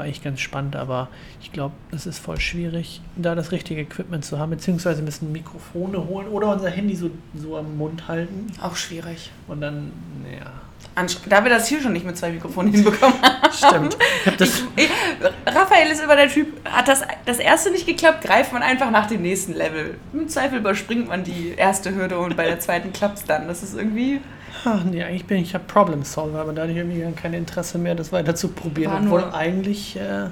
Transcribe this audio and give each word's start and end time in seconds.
War 0.00 0.06
eigentlich 0.06 0.24
ganz 0.24 0.40
spannend, 0.40 0.76
aber 0.76 1.08
ich 1.42 1.52
glaube, 1.52 1.74
es 1.92 2.06
ist 2.06 2.18
voll 2.18 2.40
schwierig, 2.40 3.02
da 3.16 3.34
das 3.34 3.52
richtige 3.52 3.82
Equipment 3.82 4.24
zu 4.24 4.38
haben, 4.38 4.48
beziehungsweise 4.48 5.02
müssen 5.02 5.30
Mikrofone 5.30 6.08
holen 6.08 6.28
oder 6.28 6.54
unser 6.54 6.70
Handy 6.70 6.96
so, 6.96 7.10
so 7.36 7.58
am 7.58 7.76
Mund 7.76 8.08
halten. 8.08 8.46
Auch 8.62 8.76
schwierig. 8.76 9.30
Und 9.46 9.60
dann, 9.60 9.92
naja. 10.24 10.52
Da 11.28 11.44
wir 11.44 11.50
das 11.50 11.68
hier 11.68 11.82
schon 11.82 11.92
nicht 11.92 12.06
mit 12.06 12.16
zwei 12.16 12.30
Mikrofonen 12.30 12.72
hinbekommen 12.72 13.14
haben. 13.22 13.52
Stimmt. 13.52 13.98
Ich, 14.40 14.64
ich, 14.76 14.90
Raphael 15.44 15.90
ist 15.90 16.02
immer 16.02 16.16
der 16.16 16.30
Typ, 16.30 16.48
hat 16.64 16.88
das, 16.88 17.02
das 17.26 17.38
erste 17.38 17.70
nicht 17.70 17.86
geklappt, 17.86 18.24
greift 18.24 18.54
man 18.54 18.62
einfach 18.62 18.90
nach 18.90 19.06
dem 19.06 19.20
nächsten 19.20 19.52
Level. 19.52 19.98
Im 20.14 20.30
Zweifel 20.30 20.60
überspringt 20.60 21.08
man 21.08 21.24
die 21.24 21.52
erste 21.58 21.94
Hürde 21.94 22.18
und 22.18 22.38
bei 22.38 22.46
der 22.46 22.58
zweiten 22.58 22.94
klappt 22.94 23.18
es 23.18 23.24
dann. 23.26 23.48
Das 23.48 23.62
ist 23.62 23.76
irgendwie. 23.76 24.22
Ach, 24.64 24.84
nee, 24.84 25.02
eigentlich 25.02 25.26
bin 25.26 25.38
ich 25.38 25.52
ja 25.52 25.58
Problem 25.58 26.02
Solver, 26.02 26.40
aber 26.40 26.52
da 26.52 26.62
hatte 26.62 26.72
ich 26.72 26.78
irgendwie 26.78 27.02
kein 27.12 27.34
Interesse 27.34 27.78
mehr, 27.78 27.94
das 27.94 28.12
weiter 28.12 28.34
zu 28.34 28.48
probieren. 28.48 28.92
War 29.10 29.20
Obwohl 29.20 29.32
eigentlich 29.32 29.96
äh, 29.96 30.28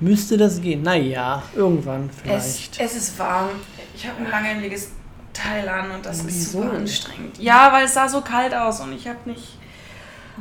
müsste 0.00 0.36
das 0.36 0.60
gehen. 0.60 0.82
Naja, 0.82 1.42
irgendwann 1.54 2.10
vielleicht. 2.10 2.80
Es, 2.80 2.94
es 2.94 2.96
ist 2.96 3.18
warm. 3.18 3.50
Ich 3.96 4.06
habe 4.06 4.18
ein 4.18 4.30
langärmeliges 4.30 4.90
Teil 5.32 5.68
an 5.68 5.90
und 5.90 6.06
das 6.06 6.24
Wieso? 6.24 6.28
ist 6.28 6.52
super 6.52 6.72
anstrengend. 6.72 7.38
Ja, 7.38 7.72
weil 7.72 7.84
es 7.86 7.94
sah 7.94 8.08
so 8.08 8.20
kalt 8.20 8.54
aus 8.54 8.80
und 8.80 8.92
ich 8.92 9.08
habe 9.08 9.18
nicht 9.26 9.58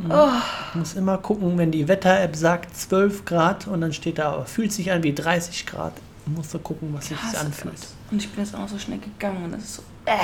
Oh. 0.09 0.29
Ich 0.69 0.75
muss 0.75 0.93
immer 0.95 1.17
gucken, 1.17 1.57
wenn 1.57 1.71
die 1.71 1.87
Wetter-App 1.87 2.35
sagt 2.35 2.75
12 2.75 3.25
Grad 3.25 3.67
und 3.67 3.81
dann 3.81 3.93
steht 3.93 4.17
da, 4.17 4.43
fühlt 4.45 4.71
sich 4.71 4.91
an 4.91 5.03
wie 5.03 5.13
30 5.13 5.65
Grad. 5.65 5.93
Ich 6.25 6.31
muss 6.31 6.49
da 6.49 6.57
gucken, 6.57 6.89
was 6.93 7.07
sich 7.07 7.17
das 7.19 7.35
anfühlt. 7.35 7.75
Das. 7.75 7.93
Und 8.09 8.17
ich 8.17 8.29
bin 8.29 8.43
jetzt 8.43 8.55
auch 8.55 8.67
so 8.67 8.79
schnell 8.79 8.99
gegangen 8.99 9.43
und 9.43 9.51
das 9.51 9.63
ist 9.63 9.75
so, 9.75 9.83
äh, 10.05 10.15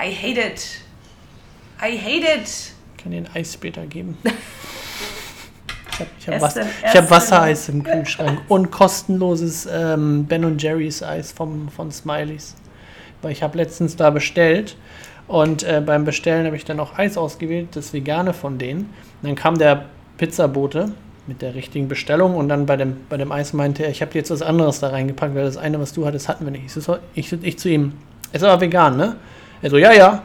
I 0.00 0.14
hate 0.14 0.40
it. 0.40 0.80
I 1.80 1.96
hate 1.96 2.26
it. 2.26 2.48
Ich 2.96 3.02
kann 3.02 3.12
dir 3.12 3.18
ein 3.18 3.28
Eis 3.34 3.54
später 3.54 3.86
geben. 3.86 4.18
Ich 4.24 4.30
habe 6.00 6.10
ich 6.18 6.28
hab 6.28 6.40
Was, 6.40 6.56
hab 6.56 7.10
Wassereis 7.10 7.68
im 7.68 7.84
Kühlschrank 7.84 8.40
und 8.48 8.72
kostenloses 8.72 9.68
ähm, 9.72 10.24
Ben 10.24 10.58
Jerry's 10.58 11.02
Eis 11.02 11.30
vom, 11.30 11.68
von 11.68 11.92
Smileys. 11.92 12.56
Weil 13.22 13.32
ich 13.32 13.42
habe 13.42 13.56
letztens 13.56 13.94
da 13.94 14.10
bestellt 14.10 14.76
und 15.28 15.62
äh, 15.62 15.80
beim 15.84 16.04
Bestellen 16.04 16.46
habe 16.46 16.56
ich 16.56 16.64
dann 16.64 16.80
auch 16.80 16.98
Eis 16.98 17.16
ausgewählt, 17.16 17.68
das 17.74 17.92
vegane 17.92 18.32
von 18.32 18.58
denen. 18.58 18.92
Und 19.22 19.28
dann 19.28 19.34
kam 19.36 19.56
der 19.58 19.84
Pizzabote 20.16 20.92
mit 21.28 21.42
der 21.42 21.54
richtigen 21.54 21.86
Bestellung 21.86 22.34
und 22.34 22.48
dann 22.48 22.66
bei 22.66 22.76
dem, 22.76 22.96
bei 23.08 23.18
dem 23.18 23.30
Eis 23.30 23.52
meinte 23.52 23.84
er, 23.84 23.90
ich 23.90 24.02
habe 24.02 24.12
jetzt 24.14 24.30
was 24.30 24.42
anderes 24.42 24.80
da 24.80 24.88
reingepackt, 24.88 25.34
weil 25.34 25.44
das 25.44 25.56
eine, 25.56 25.78
was 25.78 25.92
du 25.92 26.06
hattest, 26.06 26.28
hatten 26.28 26.44
wir 26.44 26.50
nicht. 26.50 26.64
Ich, 26.64 26.72
so, 26.72 26.98
ich, 27.14 27.32
ich 27.32 27.58
zu 27.58 27.68
ihm, 27.68 27.92
ist 28.32 28.42
aber 28.42 28.60
vegan, 28.60 28.96
ne? 28.96 29.16
Er 29.62 29.70
so, 29.70 29.78
ja, 29.78 29.92
ja. 29.92 30.22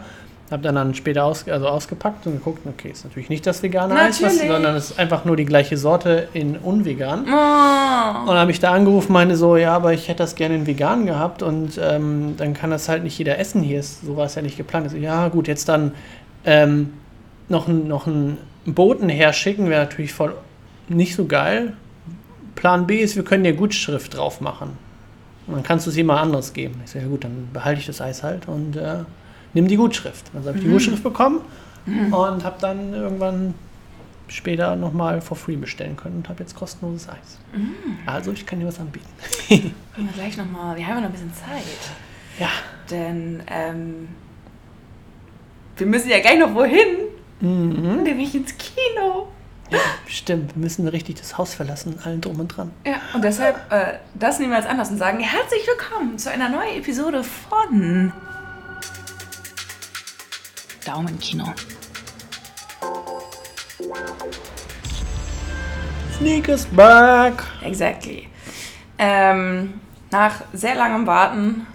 Hab 0.54 0.62
dann, 0.62 0.76
dann 0.76 0.94
später 0.94 1.26
aus, 1.26 1.48
also 1.48 1.68
ausgepackt 1.68 2.28
und 2.28 2.34
geguckt, 2.34 2.59
okay, 2.68 2.92
ist 2.92 3.06
natürlich 3.06 3.28
nicht 3.28 3.48
das 3.48 3.64
vegane 3.64 3.96
Eis, 3.96 4.22
was, 4.22 4.38
sondern 4.38 4.76
es 4.76 4.92
ist 4.92 5.00
einfach 5.00 5.26
nur 5.26 5.36
die 5.36 5.45
gleiche 5.45 5.78
Sorte 5.78 6.28
in 6.34 6.58
unvegan. 6.58 7.22
Oh. 7.22 8.20
Und 8.22 8.28
dann 8.28 8.38
habe 8.38 8.52
ich 8.52 8.60
da 8.60 8.72
angerufen, 8.72 9.14
meine 9.14 9.36
so, 9.36 9.58
ja, 9.58 9.73
aber 9.73 9.94
ich 9.94 10.10
hätte 10.10 10.20
das 10.20 10.36
gerne 10.36 10.54
in 10.54 10.68
vegan 10.68 11.08
gehabt 11.08 11.42
und 11.42 11.80
ähm, 11.82 12.36
dann 12.38 12.54
kann 12.54 12.70
das 12.70 12.88
halt 12.88 13.04
nicht 13.04 13.18
jeder 13.18 13.40
essen 13.40 13.64
hier. 13.64 13.80
Ist, 13.80 14.06
so 14.06 14.16
war 14.16 14.28
es 14.28 14.36
ja 14.36 14.44
nicht 14.44 14.56
geplant. 14.56 14.86
Also, 14.86 14.98
ja, 14.98 15.28
gut, 15.30 15.48
jetzt 15.48 15.70
dann 15.70 15.94
ähm, 16.45 16.94
noch, 17.50 17.67
noch 17.67 18.06
einen 18.06 18.38
Boten 18.67 19.10
herschicken, 19.10 19.72
wäre 19.72 19.86
natürlich 19.86 20.14
voll 20.14 20.36
nicht 20.88 21.16
so 21.16 21.26
geil. 21.26 21.73
Plan 22.54 22.86
B 22.86 23.00
ist, 23.00 23.16
wir 23.16 23.23
können 23.23 23.44
dir 23.44 23.54
Gutschrift 23.54 24.16
drauf 24.16 24.40
machen. 24.40 24.78
Und 25.48 25.56
dann 25.56 25.64
kannst 25.64 25.88
du 25.88 25.90
es 25.90 25.95
jemand 25.95 26.22
anderes 26.22 26.54
geben. 26.54 26.80
Ich 26.86 26.92
so, 26.92 27.00
ja 27.00 27.08
gut, 27.08 27.23
dann 27.23 27.50
behalte 27.52 27.80
ich 27.80 27.88
das 27.88 28.02
Eis 28.02 28.22
halt 28.22 28.48
und 28.48 28.76
äh, 28.76 29.00
nimm 29.54 29.68
die 29.68 29.76
Gutschrift. 29.76 30.32
Also 30.34 30.50
habe 30.50 30.58
ich 30.58 30.64
die 30.64 30.70
mhm. 30.70 30.73
Gutschrift 30.73 31.04
bekommen 31.04 31.42
mhm. 31.86 32.14
und 32.14 32.44
habe 32.44 32.56
dann 32.59 32.94
irgendwann 32.94 33.54
später 34.28 34.76
nochmal 34.76 35.22
for 35.22 35.38
free 35.38 35.56
bestellen 35.56 35.95
können 35.95 36.18
und 36.18 36.30
habe 36.30 36.42
jetzt 36.42 36.56
kostenloses 36.56 37.10
Eis. 37.10 37.40
Mhm. 37.54 38.00
Also 38.06 38.32
ich 38.32 38.45
kann 38.45 38.60
dir 38.60 38.68
was 38.68 38.80
anbieten. 38.80 39.08
wir 39.48 39.72
gleich 40.16 40.38
nochmal, 40.38 40.76
wir 40.76 40.86
haben 40.88 40.95
ja 40.95 41.02
noch 41.02 41.10
ein 41.10 41.12
bisschen 41.12 41.34
Zeit. 41.34 41.64
Ja. 42.40 42.50
Denn 42.90 43.44
ähm, 43.48 44.08
wir 45.77 45.88
müssen 45.88 46.10
ja 46.10 46.20
gleich 46.20 46.39
noch 46.39 46.54
wohin. 46.56 46.98
Mhm. 47.42 48.04
Nämlich 48.04 48.33
ins 48.33 48.58
Kino. 48.58 49.27
Ja, 49.70 49.80
stimmt. 50.08 50.56
Wir 50.56 50.61
müssen 50.61 50.88
richtig 50.88 51.16
das 51.16 51.38
Haus 51.38 51.54
verlassen, 51.54 52.00
allen 52.04 52.22
drum 52.22 52.39
und 52.39 52.48
dran. 52.50 52.72
Ja, 52.86 53.02
und 53.14 53.23
deshalb, 53.23 53.72
äh, 53.72 54.00
das 54.14 54.39
nehmen 54.39 54.52
wir 54.52 54.58
als 54.58 54.67
Anlass 54.67 54.92
und 54.92 54.98
sagen, 54.98 55.20
herzlich 55.20 55.61
willkommen 55.66 56.17
zu 56.17 56.30
einer 56.30 56.50
neuen 56.50 56.77
Episode 56.77 57.23
von 57.23 58.14
Daumenkino. 60.86 61.54
Sneak 66.17 66.48
is 66.48 66.66
back. 66.66 67.44
Exactly. 67.61 68.27
Ähm, 68.98 69.80
nach 70.11 70.42
sehr 70.54 70.76
langem 70.76 71.08
Warten 71.08 71.67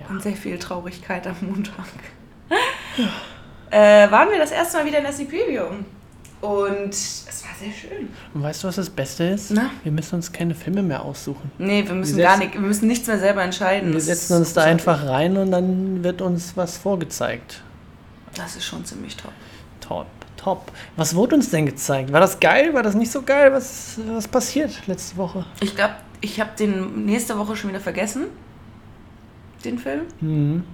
ja. 0.00 0.06
und 0.08 0.22
sehr 0.22 0.34
viel 0.34 0.58
Traurigkeit 0.58 1.26
am 1.26 1.36
Montag 1.42 1.86
äh, 3.70 4.10
waren 4.10 4.30
wir 4.30 4.38
das 4.38 4.50
erste 4.50 4.78
Mal 4.78 4.86
wieder 4.86 4.98
in 4.98 5.04
der 5.04 5.12
Preview. 5.12 5.64
Und 6.40 6.92
es 6.92 7.44
war 7.44 7.54
sehr 7.56 7.72
schön. 7.72 8.08
Und 8.34 8.42
weißt 8.42 8.64
du, 8.64 8.68
was 8.68 8.74
das 8.74 8.90
Beste 8.90 9.24
ist? 9.24 9.52
Na? 9.52 9.70
Wir 9.84 9.92
müssen 9.92 10.16
uns 10.16 10.32
keine 10.32 10.56
Filme 10.56 10.82
mehr 10.82 11.04
aussuchen. 11.04 11.52
Nee, 11.58 11.86
wir 11.86 11.94
müssen 11.94 12.16
wir 12.16 12.24
gar 12.24 12.36
nicht, 12.36 12.54
wir 12.54 12.60
müssen 12.60 12.88
nichts 12.88 13.06
mehr 13.06 13.18
selber 13.18 13.44
entscheiden. 13.44 13.92
Wir 13.92 14.00
setzen 14.00 14.38
uns 14.38 14.52
da 14.52 14.62
einfach 14.62 15.06
rein 15.06 15.36
und 15.36 15.52
dann 15.52 16.02
wird 16.02 16.20
uns 16.20 16.56
was 16.56 16.78
vorgezeigt. 16.78 17.62
Das 18.34 18.56
ist 18.56 18.64
schon 18.64 18.84
ziemlich 18.84 19.16
top. 19.16 19.32
Top, 19.80 20.06
top. 20.36 20.72
Was 20.96 21.14
wurde 21.14 21.34
uns 21.36 21.50
denn 21.50 21.66
gezeigt? 21.66 22.12
War 22.12 22.20
das 22.20 22.38
geil? 22.40 22.72
War 22.74 22.82
das 22.82 22.94
nicht 22.94 23.10
so 23.10 23.22
geil? 23.22 23.52
Was, 23.52 23.98
was 24.06 24.28
passiert 24.28 24.86
letzte 24.86 25.16
Woche? 25.16 25.44
Ich 25.60 25.74
glaube, 25.74 25.94
ich 26.20 26.40
habe 26.40 26.50
den 26.58 27.04
nächste 27.04 27.38
Woche 27.38 27.56
schon 27.56 27.70
wieder 27.70 27.80
vergessen. 27.80 28.26
Den 29.64 29.78
Film. 29.78 30.02
Mhm. 30.20 30.64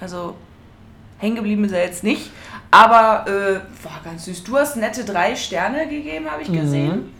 Also 0.00 0.36
hängen 1.18 1.36
geblieben 1.36 1.64
ist 1.64 1.72
er 1.72 1.84
jetzt 1.84 2.04
nicht. 2.04 2.30
Aber 2.70 3.26
äh, 3.30 3.84
war 3.84 4.00
ganz 4.04 4.24
süß. 4.24 4.44
Du 4.44 4.56
hast 4.56 4.76
nette 4.76 5.04
drei 5.04 5.36
Sterne 5.36 5.88
gegeben, 5.88 6.30
habe 6.30 6.42
ich 6.42 6.52
gesehen. 6.52 6.96
Mhm. 6.96 7.12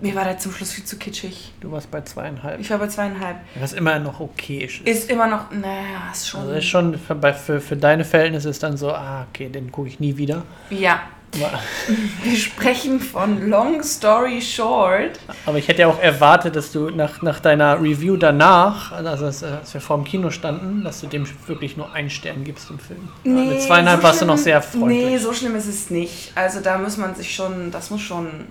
Mir 0.00 0.14
war 0.14 0.24
der 0.24 0.38
zum 0.38 0.52
Schluss 0.52 0.72
viel 0.72 0.84
zu 0.84 0.96
kitschig. 0.96 1.52
Du 1.60 1.72
warst 1.72 1.90
bei 1.90 2.00
zweieinhalb. 2.02 2.60
Ich 2.60 2.70
war 2.70 2.78
bei 2.78 2.86
zweieinhalb. 2.86 3.38
Was 3.58 3.72
immer 3.72 3.98
noch 3.98 4.20
okay 4.20 4.64
ist. 4.64 4.86
Ist 4.86 5.10
immer 5.10 5.26
noch, 5.26 5.50
naja, 5.50 6.10
ist 6.12 6.28
schon. 6.28 6.40
Also 6.42 6.52
ist 6.52 6.66
schon 6.66 6.98
für, 6.98 7.34
für, 7.34 7.60
für 7.60 7.76
deine 7.76 8.04
Verhältnisse 8.04 8.48
ist 8.48 8.62
dann 8.62 8.76
so, 8.76 8.92
ah, 8.92 9.26
okay, 9.28 9.48
den 9.48 9.72
gucke 9.72 9.88
ich 9.88 9.98
nie 9.98 10.16
wieder. 10.16 10.42
Ja. 10.70 11.02
Wir 12.22 12.36
sprechen 12.36 13.00
von 13.00 13.48
Long 13.50 13.82
Story 13.82 14.40
Short. 14.40 15.18
Aber 15.44 15.58
ich 15.58 15.68
hätte 15.68 15.82
ja 15.82 15.88
auch 15.88 16.00
erwartet, 16.00 16.56
dass 16.56 16.72
du 16.72 16.90
nach, 16.90 17.20
nach 17.20 17.40
deiner 17.40 17.80
Review 17.80 18.16
danach, 18.16 18.92
also 18.92 19.26
als, 19.26 19.44
als 19.44 19.74
wir 19.74 19.80
vor 19.80 19.98
dem 19.98 20.04
Kino 20.04 20.30
standen, 20.30 20.84
dass 20.84 21.00
du 21.00 21.06
dem 21.06 21.26
wirklich 21.46 21.76
nur 21.76 21.92
einen 21.92 22.08
Stern 22.08 22.44
gibst 22.44 22.70
im 22.70 22.78
Film. 22.78 23.08
Nee, 23.24 23.50
Mit 23.50 23.62
zweieinhalb 23.62 24.00
so 24.00 24.04
warst 24.04 24.18
schlimm, 24.18 24.28
du 24.28 24.34
noch 24.34 24.40
sehr 24.42 24.62
freundlich. 24.62 25.04
Nee, 25.04 25.18
so 25.18 25.32
schlimm 25.34 25.54
ist 25.54 25.66
es 25.66 25.90
nicht. 25.90 26.32
Also 26.34 26.60
da 26.60 26.78
muss 26.78 26.96
man 26.96 27.14
sich 27.14 27.34
schon, 27.34 27.70
das 27.70 27.90
muss 27.90 28.00
schon 28.00 28.46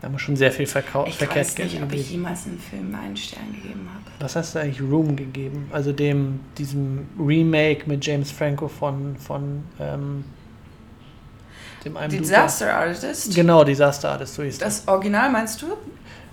da 0.00 0.06
haben 0.06 0.14
wir 0.14 0.18
schon 0.18 0.36
sehr 0.36 0.52
viel 0.52 0.66
verkauft. 0.66 1.08
Ich 1.08 1.16
verkehrt 1.16 1.46
weiß 1.46 1.58
nicht, 1.58 1.82
ob 1.82 1.92
ich 1.92 2.10
jemals 2.10 2.46
einen 2.46 2.58
Film 2.58 2.94
einen 2.94 3.16
Stern 3.16 3.52
gegeben 3.52 3.88
habe. 3.92 4.04
Was 4.20 4.36
hast 4.36 4.54
du 4.54 4.60
eigentlich 4.60 4.80
Room 4.80 5.16
gegeben? 5.16 5.68
Also 5.72 5.92
dem, 5.92 6.40
diesem 6.56 7.08
Remake 7.18 7.88
mit 7.88 8.06
James 8.06 8.30
Franco 8.30 8.68
von, 8.68 9.16
von 9.16 9.64
ähm, 9.80 10.24
dem 11.84 11.96
einen 11.96 12.10
Disaster 12.10 12.72
Artist? 12.74 13.34
Genau, 13.34 13.64
Disaster 13.64 14.10
Artist, 14.10 14.34
so 14.34 14.42
ist 14.42 14.62
das. 14.62 14.84
Das 14.84 14.88
Original 14.88 15.30
meinst 15.30 15.62
du? 15.62 15.66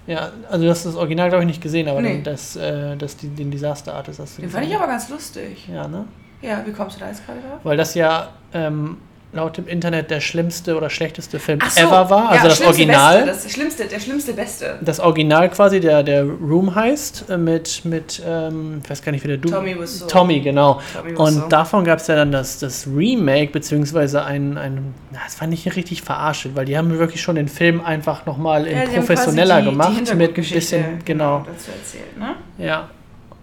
Ja, 0.07 0.31
also 0.49 0.65
du 0.65 0.69
hast 0.69 0.85
das 0.85 0.95
Original, 0.95 1.29
glaube 1.29 1.43
ich, 1.43 1.47
nicht 1.47 1.61
gesehen, 1.61 1.87
aber 1.87 2.01
nee. 2.01 2.21
das, 2.23 2.55
äh, 2.55 2.95
das, 2.95 3.17
den 3.17 3.49
Disaster 3.49 3.95
Artist 3.95 4.19
hast 4.19 4.37
du 4.37 4.41
Den 4.41 4.47
gesehen. 4.49 4.61
fand 4.61 4.71
ich 4.71 4.77
aber 4.77 4.87
ganz 4.87 5.09
lustig. 5.09 5.67
Ja, 5.67 5.87
ne? 5.87 6.05
Ja, 6.43 6.63
wie 6.63 6.71
kommst 6.71 6.97
du 6.97 6.99
da 6.99 7.07
jetzt 7.07 7.25
gerade 7.25 7.39
drauf? 7.39 7.59
Weil 7.63 7.77
das 7.77 7.95
ja 7.95 8.29
ähm, 8.53 8.97
laut 9.35 9.57
dem 9.57 9.68
Internet 9.68 10.09
der 10.09 10.22
schlimmste 10.22 10.75
oder 10.78 10.90
schlechteste 10.90 11.40
Film 11.40 11.59
so, 11.68 11.81
ever 11.81 12.09
war. 12.09 12.29
Also 12.29 12.44
ja, 12.44 12.50
das 12.50 12.62
Original. 12.62 13.25
Beste, 13.25 13.44
das 13.44 13.54
schlimmste, 13.54 13.86
der 13.86 14.00
schlimmste 14.00 14.33
Beste. 14.33 14.80
Das 14.81 15.00
Original 15.00 15.50
quasi, 15.50 15.80
der, 15.80 16.04
der 16.04 16.24
Room 16.24 16.74
heißt, 16.74 17.30
äh, 17.30 17.38
mit, 17.38 17.83
mit 17.83 18.21
ähm, 18.25 18.81
ich 18.83 18.89
weiß 18.89 19.04
gar 19.04 19.12
nicht, 19.12 19.24
wie 19.24 19.27
der 19.27 19.38
du. 19.38 19.50
Tommy 19.50 19.80
Wiseau. 19.80 20.07
Tommy, 20.07 20.39
genau. 20.39 20.81
Tommy 20.94 21.15
Und 21.15 21.51
davon 21.51 21.83
gab 21.83 22.00
es 22.00 22.07
ja 22.07 22.15
dann 22.15 22.31
das, 22.31 22.59
das 22.59 22.88
Remake, 22.88 23.51
beziehungsweise 23.51 24.24
ein, 24.24 24.57
ein, 24.57 24.94
na, 25.12 25.19
das 25.25 25.39
war 25.42 25.48
nicht 25.48 25.75
richtig 25.75 26.01
verarscht, 26.01 26.48
weil 26.54 26.65
die 26.65 26.77
haben 26.77 26.98
wirklich 26.98 27.21
schon 27.21 27.36
den 27.36 27.50
Film 27.50 27.81
einfach 27.81 28.25
nochmal 28.25 28.68
ja, 28.68 28.83
professioneller 28.83 29.62
die, 29.62 29.69
gemacht. 29.69 30.09
Die 30.09 30.15
mit 30.15 30.38
ein 30.38 30.44
bisschen, 30.44 31.00
genau. 31.04 31.39
genau 31.39 31.45
dazu 31.45 31.71
erzählt, 31.71 32.18
ne? 32.18 32.36
Ja. 32.57 32.89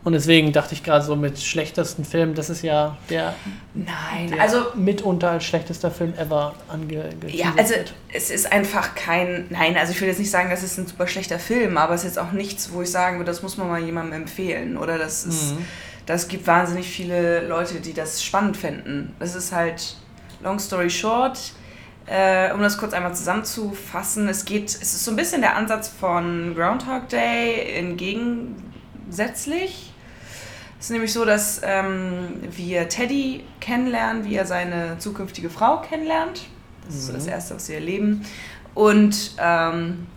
Und 0.04 0.14
deswegen 0.14 0.52
dachte 0.52 0.74
ich 0.74 0.82
gerade 0.82 1.04
so 1.04 1.14
mit 1.14 1.38
schlechtesten 1.38 2.04
Film, 2.04 2.34
das 2.34 2.50
ist 2.50 2.62
ja 2.62 2.96
der, 3.08 3.36
Nein, 3.72 4.32
der 4.32 4.40
also 4.40 4.64
mitunter 4.74 5.30
als 5.30 5.44
schlechtester 5.44 5.92
Film 5.92 6.12
ever 6.18 6.56
angeteasert 6.68 7.32
Ja, 7.32 7.54
also 7.56 7.74
es 8.12 8.30
ist 8.30 8.50
einfach 8.50 8.96
kein, 8.96 9.46
nein, 9.50 9.76
also 9.76 9.92
ich 9.92 10.00
will 10.00 10.08
jetzt 10.08 10.18
nicht 10.18 10.32
sagen, 10.32 10.50
das 10.50 10.64
ist 10.64 10.76
ein 10.76 10.88
super 10.88 11.06
schlechter 11.06 11.38
Film, 11.38 11.78
aber 11.78 11.94
es 11.94 12.00
ist 12.00 12.16
jetzt 12.16 12.18
auch 12.18 12.32
nichts, 12.32 12.72
wo 12.72 12.82
ich 12.82 12.90
sagen 12.90 13.18
würde, 13.18 13.30
das 13.30 13.42
muss 13.42 13.56
man 13.56 13.68
mal 13.68 13.80
jemandem 13.80 14.22
empfehlen 14.22 14.76
oder 14.76 14.98
das 14.98 15.24
ist, 15.24 15.52
mhm. 15.52 15.64
das 16.06 16.26
gibt 16.26 16.48
wahnsinnig 16.48 16.88
viele 16.88 17.46
Leute, 17.46 17.80
die 17.80 17.92
das 17.92 18.24
spannend 18.24 18.56
finden. 18.56 19.14
Das 19.20 19.36
ist 19.36 19.52
halt, 19.52 19.94
long 20.42 20.58
story 20.58 20.90
short, 20.90 21.38
Äh, 22.06 22.52
um 22.52 22.60
das 22.60 22.78
kurz 22.78 22.94
einmal 22.94 23.14
zusammenzufassen, 23.14 24.28
es 24.28 24.44
geht, 24.44 24.64
es 24.64 24.82
ist 24.82 25.04
so 25.04 25.12
ein 25.12 25.16
bisschen 25.16 25.40
der 25.40 25.54
Ansatz 25.54 25.86
von 25.86 26.56
Groundhog 26.56 27.08
Day 27.08 27.76
entgegensätzlich. 27.76 29.91
Es 30.82 30.86
ist 30.86 30.94
nämlich 30.94 31.12
so, 31.12 31.24
dass 31.24 31.60
ähm, 31.62 32.40
wir 32.50 32.88
Teddy 32.88 33.44
kennenlernen, 33.60 34.24
wie 34.24 34.34
er 34.34 34.46
seine 34.46 34.98
zukünftige 34.98 35.48
Frau 35.48 35.80
kennenlernt. 35.80 36.46
Das 36.84 36.96
ist 36.96 37.06
so 37.06 37.12
das 37.12 37.26
mhm. 37.26 37.30
Erste, 37.30 37.54
was 37.54 37.66
sie 37.66 37.74
erleben. 37.74 38.26
Und 38.74 39.36
ähm, 39.38 40.08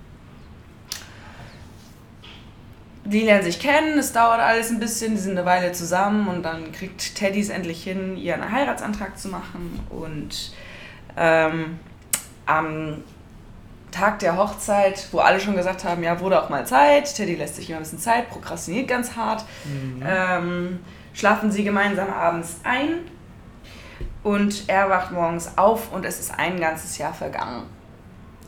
die 3.03 3.21
lernen 3.21 3.43
sich 3.43 3.59
kennen, 3.59 3.99
es 3.99 4.11
dauert 4.11 4.39
alles 4.39 4.71
ein 4.71 4.79
bisschen, 4.79 5.11
die 5.11 5.19
sind 5.19 5.37
eine 5.37 5.45
Weile 5.45 5.71
zusammen 5.71 6.27
und 6.27 6.41
dann 6.41 6.71
kriegt 6.71 7.13
Teddy 7.13 7.41
es 7.41 7.49
endlich 7.49 7.83
hin, 7.83 8.17
ihr 8.17 8.33
einen 8.33 8.51
Heiratsantrag 8.51 9.19
zu 9.19 9.27
machen. 9.27 9.81
Und 9.91 10.51
ähm, 11.15 11.77
am 12.47 13.03
Tag 13.95 14.19
der 14.19 14.37
Hochzeit, 14.37 15.07
wo 15.11 15.19
alle 15.19 15.39
schon 15.39 15.55
gesagt 15.55 15.85
haben, 15.85 16.03
ja, 16.03 16.19
wurde 16.19 16.41
auch 16.41 16.49
mal 16.49 16.65
Zeit, 16.65 17.15
Teddy 17.15 17.35
lässt 17.35 17.55
sich 17.55 17.69
immer 17.69 17.79
ein 17.79 17.83
bisschen 17.83 17.99
Zeit, 17.99 18.29
prokrastiniert 18.29 18.87
ganz 18.87 19.15
hart, 19.15 19.45
mhm. 19.63 20.03
ähm, 20.05 20.79
schlafen 21.13 21.51
sie 21.51 21.63
gemeinsam 21.63 22.11
abends 22.11 22.57
ein 22.63 22.99
und 24.23 24.65
er 24.67 24.89
wacht 24.89 25.11
morgens 25.11 25.57
auf 25.57 25.93
und 25.93 26.05
es 26.05 26.19
ist 26.19 26.37
ein 26.37 26.59
ganzes 26.59 26.97
Jahr 26.97 27.13
vergangen. 27.13 27.63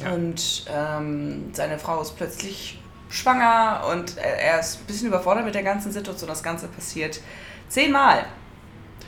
Ja. 0.01 0.11
Und 0.11 0.65
ähm, 0.69 1.51
seine 1.53 1.79
Frau 1.79 2.01
ist 2.01 2.17
plötzlich 2.17 2.81
schwanger 3.09 3.83
und 3.91 4.17
er 4.17 4.59
ist 4.59 4.81
ein 4.81 4.85
bisschen 4.85 5.07
überfordert 5.07 5.45
mit 5.45 5.55
der 5.55 5.63
ganzen 5.63 5.91
Situation. 5.91 6.27
Das 6.27 6.43
Ganze 6.43 6.67
passiert 6.67 7.21
zehnmal, 7.69 8.25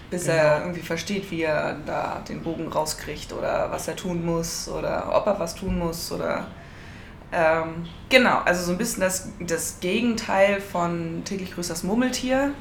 bis 0.10 0.26
genau. 0.26 0.38
er 0.38 0.62
irgendwie 0.62 0.82
versteht, 0.82 1.30
wie 1.32 1.44
er 1.44 1.78
da 1.86 2.22
den 2.28 2.42
Bogen 2.42 2.68
rauskriegt 2.68 3.34
oder 3.34 3.70
was 3.72 3.88
er 3.88 3.96
tun 3.96 4.26
muss 4.26 4.68
oder 4.68 5.16
ob 5.16 5.28
er 5.28 5.40
was 5.40 5.56
tun 5.56 5.78
muss 5.78 6.12
oder 6.12 6.48
ähm, 7.32 7.86
genau, 8.10 8.40
also 8.44 8.64
so 8.64 8.72
ein 8.72 8.78
bisschen 8.78 9.02
das, 9.02 9.30
das 9.40 9.80
Gegenteil 9.80 10.62
von 10.62 11.22
täglich 11.26 11.54
grüßt 11.54 11.70
das 11.70 11.84
Murmeltier. 11.84 12.54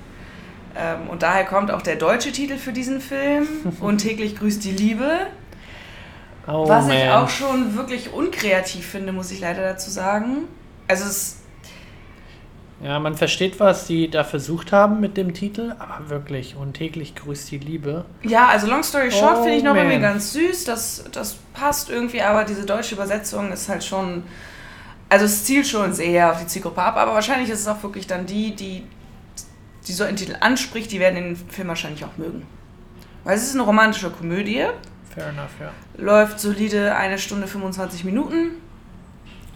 Ähm, 0.77 1.09
und 1.09 1.23
daher 1.23 1.45
kommt 1.45 1.71
auch 1.71 1.83
der 1.83 1.97
deutsche 1.97 2.33
Titel 2.33 2.59
für 2.59 2.73
diesen 2.73 3.01
Film 3.01 3.47
und 3.81 3.99
täglich 3.99 4.37
grüßt 4.37 4.63
die 4.65 4.73
Liebe. 4.73 5.27
Oh, 6.47 6.69
was 6.69 6.87
man. 6.87 6.97
ich 6.97 7.09
auch 7.09 7.29
schon 7.29 7.77
wirklich 7.77 8.13
unkreativ 8.13 8.87
finde, 8.87 9.13
muss 9.13 9.31
ich 9.31 9.41
leider 9.41 9.63
dazu 9.63 9.91
sagen. 9.91 10.45
Also 10.87 11.05
es. 11.05 11.37
Ja, 12.81 13.01
man 13.01 13.17
versteht, 13.17 13.59
was 13.59 13.89
sie 13.89 14.09
da 14.09 14.23
versucht 14.23 14.71
haben 14.71 15.01
mit 15.01 15.17
dem 15.17 15.35
Titel, 15.35 15.75
aber 15.79 16.11
wirklich, 16.11 16.55
und 16.55 16.75
täglich 16.75 17.17
grüßt 17.17 17.51
die 17.51 17.59
Liebe. 17.59 18.05
Ja, 18.23 18.47
also 18.47 18.69
Long 18.69 18.85
Story 18.85 19.11
Short 19.11 19.39
oh, 19.39 19.43
finde 19.43 19.57
ich 19.57 19.65
noch 19.65 19.75
irgendwie 19.75 19.99
ganz 19.99 20.33
süß, 20.33 20.65
das, 20.65 21.05
das 21.11 21.37
passt 21.55 21.91
irgendwie, 21.91 22.23
aber 22.23 22.45
diese 22.45 22.65
deutsche 22.65 22.95
Übersetzung 22.95 23.51
ist 23.53 23.69
halt 23.69 23.83
schon. 23.83 24.23
Also 25.09 25.25
es 25.25 25.45
zielt 25.45 25.67
schon 25.67 25.93
sehr 25.93 26.31
auf 26.31 26.39
die 26.39 26.47
Zielgruppe 26.47 26.83
ab, 26.83 26.97
aber 26.97 27.15
wahrscheinlich 27.15 27.49
ist 27.49 27.61
es 27.61 27.67
auch 27.67 27.83
wirklich 27.83 28.07
dann 28.07 28.27
die, 28.27 28.55
die, 28.55 28.85
die 29.87 29.93
so 29.93 30.05
einen 30.05 30.17
Titel 30.17 30.37
anspricht, 30.39 30.93
die 30.93 31.01
werden 31.01 31.15
den 31.15 31.37
Film 31.37 31.69
wahrscheinlich 31.69 32.05
auch 32.05 32.17
mögen. 32.19 32.47
Weil 33.25 33.37
es 33.37 33.45
ist 33.45 33.55
eine 33.55 33.63
romantische 33.63 34.11
Komödie. 34.11 34.67
Fair 35.15 35.29
enough, 35.31 35.51
ja. 35.59 35.71
Läuft 35.97 36.39
solide 36.39 36.95
eine 36.95 37.19
Stunde 37.19 37.47
25 37.47 38.05
Minuten. 38.05 38.51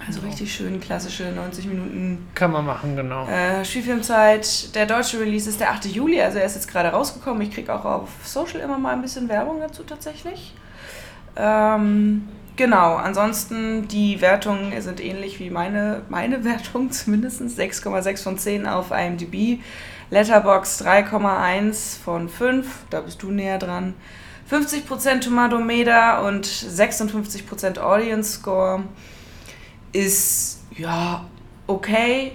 Also 0.07 0.21
genau. 0.21 0.31
richtig 0.31 0.53
schön 0.53 0.81
klassische 0.81 1.25
90 1.25 1.67
Minuten. 1.67 2.29
Kann 2.35 2.51
man 2.51 2.67
machen, 2.67 2.97
genau. 2.97 3.27
Äh, 3.29 3.65
Spielfilmzeit. 3.65 4.75
Der 4.75 4.87
deutsche 4.87 5.21
Release 5.21 5.49
ist 5.49 5.61
der 5.61 5.71
8. 5.71 5.87
Juli, 5.87 6.21
also 6.21 6.39
er 6.39 6.45
ist 6.45 6.55
jetzt 6.55 6.69
gerade 6.69 6.89
rausgekommen. 6.89 7.43
Ich 7.43 7.53
kriege 7.53 7.73
auch 7.73 7.85
auf 7.85 8.09
Social 8.25 8.61
immer 8.61 8.79
mal 8.79 8.95
ein 8.95 9.03
bisschen 9.03 9.29
Werbung 9.29 9.61
dazu 9.61 9.85
tatsächlich. 9.85 10.55
Ähm, 11.37 12.29
genau, 12.57 12.97
ansonsten 12.97 13.87
die 13.89 14.21
Wertungen 14.21 14.81
sind 14.83 15.03
ähnlich 15.03 15.39
wie 15.39 15.51
meine, 15.51 16.03
meine 16.09 16.45
Wertung, 16.45 16.91
zumindest 16.91 17.41
6,6 17.41 18.23
von 18.23 18.39
10 18.39 18.67
auf 18.67 18.91
IMDb. 18.91 19.61
Letterbox 20.11 20.83
3,1 20.85 22.03
von 22.03 22.29
5, 22.29 22.67
da 22.91 23.01
bist 23.01 23.23
du 23.23 23.31
näher 23.31 23.59
dran. 23.59 23.95
50% 24.51 25.21
Tomatometer 25.21 26.25
und 26.25 26.47
56% 26.47 27.79
Audience 27.79 28.33
Score 28.33 28.83
ist 29.93 30.61
ja 30.77 31.25
okay, 31.67 32.33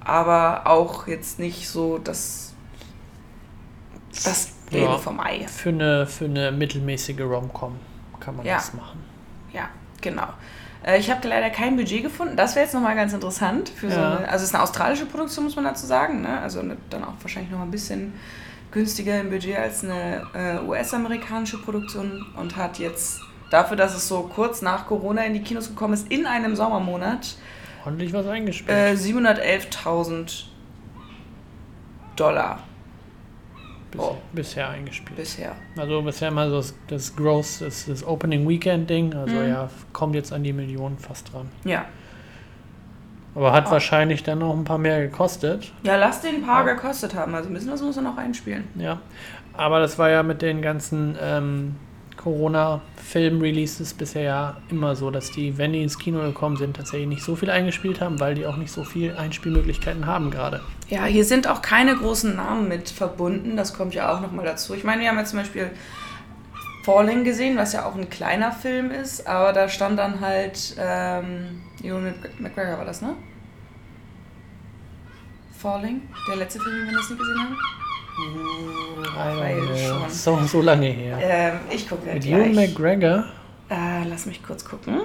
aber 0.00 0.66
auch 0.66 1.06
jetzt 1.06 1.38
nicht 1.38 1.68
so 1.68 1.98
das, 1.98 2.54
das 4.24 4.52
Gelbe 4.70 4.92
ja, 4.92 4.98
vom 4.98 5.20
Ei. 5.20 5.46
Für 5.46 5.68
eine, 5.68 6.06
für 6.06 6.24
eine 6.24 6.50
mittelmäßige 6.52 7.20
Rom-Com 7.20 7.78
kann 8.20 8.36
man 8.36 8.46
ja. 8.46 8.54
das 8.56 8.74
machen. 8.74 9.04
Ja, 9.52 9.68
genau. 10.00 10.28
Äh, 10.84 10.98
ich 10.98 11.10
habe 11.10 11.26
leider 11.28 11.50
kein 11.50 11.76
Budget 11.76 12.02
gefunden. 12.02 12.36
Das 12.36 12.54
wäre 12.54 12.64
jetzt 12.64 12.74
nochmal 12.74 12.96
ganz 12.96 13.12
interessant. 13.12 13.68
Für 13.68 13.88
ja. 13.88 13.92
so 13.92 14.00
eine, 14.00 14.28
also 14.28 14.42
es 14.42 14.50
ist 14.50 14.54
eine 14.54 14.62
australische 14.62 15.06
Produktion, 15.06 15.44
muss 15.44 15.56
man 15.56 15.64
dazu 15.64 15.86
sagen. 15.86 16.22
Ne? 16.22 16.40
Also 16.40 16.60
eine, 16.60 16.76
dann 16.90 17.04
auch 17.04 17.14
wahrscheinlich 17.20 17.52
noch 17.52 17.60
ein 17.60 17.70
bisschen 17.70 18.14
günstiger 18.70 19.20
im 19.20 19.30
Budget 19.30 19.56
als 19.56 19.84
eine 19.84 20.26
äh, 20.34 20.58
US-amerikanische 20.66 21.58
Produktion 21.58 22.24
und 22.36 22.56
hat 22.56 22.78
jetzt 22.78 23.20
dafür, 23.52 23.76
dass 23.76 23.94
es 23.94 24.08
so 24.08 24.22
kurz 24.22 24.62
nach 24.62 24.86
Corona 24.86 25.24
in 25.24 25.34
die 25.34 25.42
Kinos 25.42 25.68
gekommen 25.68 25.94
ist, 25.94 26.10
in 26.10 26.26
einem 26.26 26.56
Sommermonat. 26.56 27.36
Ordentlich 27.84 28.12
was 28.12 28.26
eingespielt. 28.26 28.76
Äh, 28.76 28.92
711.000 28.94 30.44
Dollar. 32.16 32.60
Bis, 33.90 34.00
oh. 34.00 34.16
Bisher 34.32 34.70
eingespielt. 34.70 35.16
Bisher. 35.16 35.52
Also 35.76 36.00
bisher 36.02 36.30
mal 36.30 36.48
so 36.48 36.56
das, 36.56 36.74
das 36.88 37.14
Gross, 37.14 37.58
das, 37.58 37.86
das 37.86 38.06
Opening 38.06 38.48
Weekend 38.48 38.88
Ding. 38.88 39.14
Also 39.14 39.34
mhm. 39.34 39.48
ja, 39.48 39.68
kommt 39.92 40.14
jetzt 40.14 40.32
an 40.32 40.42
die 40.42 40.52
Millionen 40.52 40.98
fast 40.98 41.32
dran. 41.32 41.50
Ja. 41.64 41.84
Aber 43.34 43.52
hat 43.52 43.66
oh. 43.68 43.72
wahrscheinlich 43.72 44.22
dann 44.22 44.38
noch 44.38 44.54
ein 44.54 44.64
paar 44.64 44.78
mehr 44.78 45.00
gekostet. 45.02 45.72
Ja, 45.82 45.96
lass 45.96 46.20
den 46.20 46.36
ein 46.36 46.42
paar 46.42 46.66
ja. 46.66 46.74
gekostet 46.74 47.14
haben. 47.14 47.34
Also 47.34 47.50
ein 47.50 47.54
bisschen 47.54 47.72
was 47.72 47.82
muss 47.82 47.96
er 47.96 48.02
noch 48.02 48.16
einspielen. 48.16 48.64
Ja. 48.76 49.00
Aber 49.54 49.80
das 49.80 49.98
war 49.98 50.08
ja 50.08 50.22
mit 50.22 50.40
den 50.40 50.62
ganzen 50.62 51.16
ähm, 51.20 51.76
Corona-Film-Releases 52.22 53.94
bisher 53.94 54.22
ja 54.22 54.56
immer 54.68 54.94
so, 54.94 55.10
dass 55.10 55.30
die, 55.30 55.58
wenn 55.58 55.72
die 55.72 55.82
ins 55.82 55.98
Kino 55.98 56.20
gekommen 56.20 56.56
sind, 56.56 56.76
tatsächlich 56.76 57.08
nicht 57.08 57.22
so 57.22 57.36
viel 57.36 57.50
eingespielt 57.50 58.00
haben, 58.00 58.20
weil 58.20 58.34
die 58.34 58.46
auch 58.46 58.56
nicht 58.56 58.70
so 58.70 58.84
viel 58.84 59.16
Einspielmöglichkeiten 59.16 60.06
haben 60.06 60.30
gerade. 60.30 60.60
Ja, 60.88 61.04
hier 61.04 61.24
sind 61.24 61.48
auch 61.48 61.62
keine 61.62 61.96
großen 61.96 62.36
Namen 62.36 62.68
mit 62.68 62.90
verbunden, 62.90 63.56
das 63.56 63.74
kommt 63.74 63.94
ja 63.94 64.14
auch 64.14 64.20
nochmal 64.20 64.44
dazu. 64.44 64.74
Ich 64.74 64.84
meine, 64.84 65.02
wir 65.02 65.08
haben 65.08 65.18
jetzt 65.18 65.30
zum 65.30 65.40
Beispiel 65.40 65.70
Falling 66.84 67.24
gesehen, 67.24 67.56
was 67.56 67.72
ja 67.72 67.86
auch 67.86 67.94
ein 67.94 68.10
kleiner 68.10 68.52
Film 68.52 68.90
ist, 68.90 69.26
aber 69.26 69.52
da 69.52 69.68
stand 69.68 69.98
dann 69.98 70.20
halt, 70.20 70.74
ähm, 70.78 71.62
McGregor 72.38 72.78
war 72.78 72.84
das, 72.84 73.02
ne? 73.02 73.14
Falling, 75.58 76.02
der 76.28 76.36
letzte 76.36 76.58
Film, 76.58 76.76
den 76.76 76.86
wir 76.86 76.96
das 76.96 77.08
nicht 77.08 77.18
gesehen 77.18 77.38
haben. 77.38 77.56
Weil 79.14 79.60
schon. 79.76 80.10
So, 80.10 80.38
so 80.46 80.62
lange 80.62 80.86
her. 80.86 81.18
Ähm, 81.20 81.60
ich 81.70 81.88
gucke 81.88 82.12
Mit 82.12 82.26
Ewan 82.26 82.54
McGregor. 82.54 83.24
Äh, 83.70 84.04
lass 84.08 84.26
mich 84.26 84.42
kurz 84.42 84.64
gucken. 84.64 85.02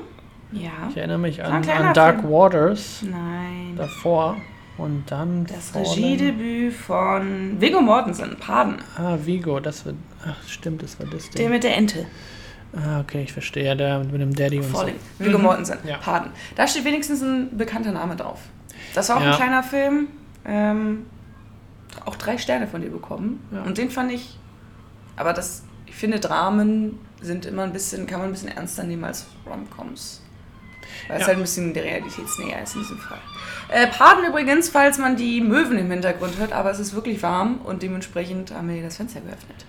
Ja. 0.52 0.72
Ich 0.90 0.98
erinnere 0.98 1.18
mich 1.18 1.44
an, 1.44 1.68
an 1.70 1.94
Dark 1.94 2.22
Film. 2.22 2.32
Waters. 2.32 3.04
Nein. 3.04 3.76
Davor. 3.76 4.38
Und 4.78 5.06
dann. 5.10 5.46
Das 5.46 5.74
Regiedebüt 5.76 6.74
von 6.74 7.60
Viggo 7.60 7.82
Mortensen, 7.82 8.38
Paden. 8.38 8.78
Ah, 8.96 9.18
Vigo, 9.24 9.60
das 9.60 9.86
wird. 9.86 9.96
Ach, 10.26 10.36
stimmt, 10.48 10.84
das 10.84 11.00
war 11.00 11.08
das 11.08 11.30
Ding. 11.30 11.42
Der 11.42 11.50
mit 11.50 11.64
der 11.64 11.76
Ente. 11.76 12.06
Ah, 12.76 13.00
okay, 13.00 13.24
ich 13.24 13.34
verstehe. 13.34 13.66
Ja, 13.66 13.76
der 13.76 14.00
mit 14.00 14.22
dem 14.22 14.36
Daddy 14.36 14.60
und 14.60 14.66
Falling. 14.66 14.96
so. 15.18 15.26
Viggo 15.26 15.38
mhm. 15.38 15.44
Mortensen, 15.46 15.78
ja. 15.86 15.98
Paden. 15.98 16.32
Da 16.56 16.68
steht 16.68 16.86
wenigstens 16.86 17.22
ein 17.22 17.58
bekannter 17.58 17.92
Name 17.92 18.16
drauf. 18.16 18.40
Das 18.94 19.10
war 19.10 19.18
auch 19.18 19.22
ja. 19.22 19.32
ein 19.32 19.36
kleiner 19.36 19.64
Film. 19.64 20.08
Ähm, 20.46 21.06
auch 22.06 22.16
drei 22.16 22.38
Sterne 22.38 22.68
von 22.68 22.82
dir 22.82 22.90
bekommen. 22.90 23.46
Ja. 23.52 23.64
Und 23.64 23.78
den 23.78 23.90
fand 23.90 24.12
ich, 24.12 24.38
aber 25.16 25.34
das, 25.34 25.64
ich 25.86 25.96
finde, 25.96 26.20
Dramen 26.20 27.00
sind 27.22 27.46
immer 27.46 27.64
ein 27.64 27.74
bisschen, 27.74 28.08
kann 28.08 28.20
man 28.20 28.30
ein 28.30 28.34
bisschen 28.34 28.50
ernster 28.50 28.84
nehmen 28.84 29.04
als 29.04 29.26
Romcoms. 29.46 30.22
Weil 31.08 31.18
ja. 31.18 31.22
es 31.22 31.28
halt 31.28 31.38
ein 31.38 31.42
bisschen 31.42 31.74
der 31.74 31.84
Realitätsnäher 31.84 32.64
ist 32.64 32.76
in 32.76 32.82
diesem 32.82 32.98
Fall. 32.98 33.20
Äh, 33.70 33.88
Paden 33.88 34.26
übrigens, 34.26 34.70
falls 34.70 34.98
man 34.98 35.16
die 35.16 35.42
Möwen 35.42 35.78
im 35.78 35.92
Hintergrund 35.92 36.38
hört, 36.38 36.54
aber 36.54 36.72
es 36.72 36.80
ist 36.80 36.94
wirklich 36.94 37.22
warm 37.22 37.60
und 37.64 37.84
dementsprechend 37.84 38.54
haben 38.54 38.70
wir 38.70 38.82
das 38.82 38.98
Fenster 38.98 39.22
geöffnet. 39.22 39.66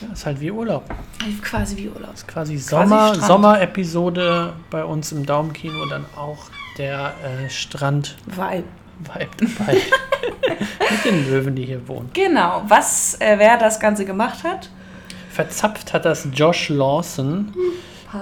Ja, 0.00 0.12
ist 0.12 0.26
halt 0.26 0.40
wie 0.40 0.50
Urlaub. 0.50 0.84
Quasi 1.42 1.76
wie 1.76 1.88
Urlaub. 1.88 2.14
Ist 2.14 2.28
quasi 2.28 2.56
Sommer, 2.56 3.14
Sommerepisode 3.14 4.54
bei 4.70 4.84
uns 4.84 5.12
im 5.12 5.26
Daumenkino, 5.26 5.86
dann 5.86 6.04
auch 6.16 6.38
der 6.78 7.14
äh, 7.24 7.50
Strand. 7.50 8.16
Vibe. 8.26 8.64
Vibe 9.04 9.50
dabei. 9.58 9.76
Mit 10.90 11.04
den 11.04 11.30
Löwen, 11.30 11.54
die 11.54 11.64
hier 11.64 11.86
wohnen. 11.88 12.10
Genau. 12.12 12.62
Was, 12.68 13.14
äh, 13.20 13.34
wer 13.38 13.58
das 13.58 13.80
Ganze 13.80 14.04
gemacht 14.04 14.44
hat? 14.44 14.68
Verzapft 15.30 15.92
hat 15.92 16.04
das 16.04 16.28
Josh 16.34 16.68
Lawson. 16.68 17.52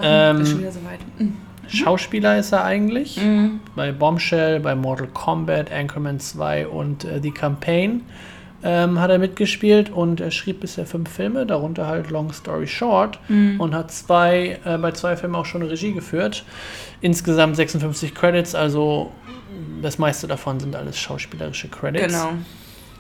Ähm, 0.03 0.41
ist 0.43 0.51
schon 0.51 0.61
wieder 0.61 0.73
soweit. 0.73 1.01
Mhm. 1.19 1.37
Schauspieler 1.69 2.39
ist 2.39 2.53
er 2.53 2.65
eigentlich. 2.65 3.17
Mhm. 3.17 3.61
Bei 3.77 3.93
Bombshell, 3.93 4.61
bei 4.61 4.75
Mortal 4.75 5.09
Kombat, 5.09 5.71
Anchorman 5.73 6.19
2 6.21 6.67
und 6.69 7.05
äh, 7.05 7.21
The 7.23 7.31
Campaign. 7.31 8.03
ähm, 8.63 9.01
hat 9.01 9.11
er 9.11 9.19
mitgespielt 9.19 9.89
und 9.91 10.21
er 10.21 10.31
schrieb 10.31 10.61
bisher 10.61 10.85
fünf 10.85 11.09
Filme, 11.11 11.47
darunter 11.47 11.87
halt 11.87 12.11
Long 12.11 12.31
Story 12.33 12.67
Short 12.67 13.19
Mhm. 13.29 13.59
und 13.59 13.75
hat 13.75 13.91
zwei, 13.91 14.59
äh, 14.67 14.77
bei 14.77 14.93
zwei 14.93 15.17
Filmen 15.17 15.35
auch 15.35 15.47
schon 15.47 15.63
Regie 15.63 15.93
geführt. 15.93 16.45
Insgesamt 17.01 17.57
56 17.57 18.15
Credits, 18.15 18.55
also 18.55 19.13
das 19.83 19.99
meiste 19.99 20.27
davon 20.27 20.61
sind 20.61 20.77
alles 20.77 20.99
schauspielerische 20.99 21.69
Credits. 21.69 22.07
Genau. 22.07 22.33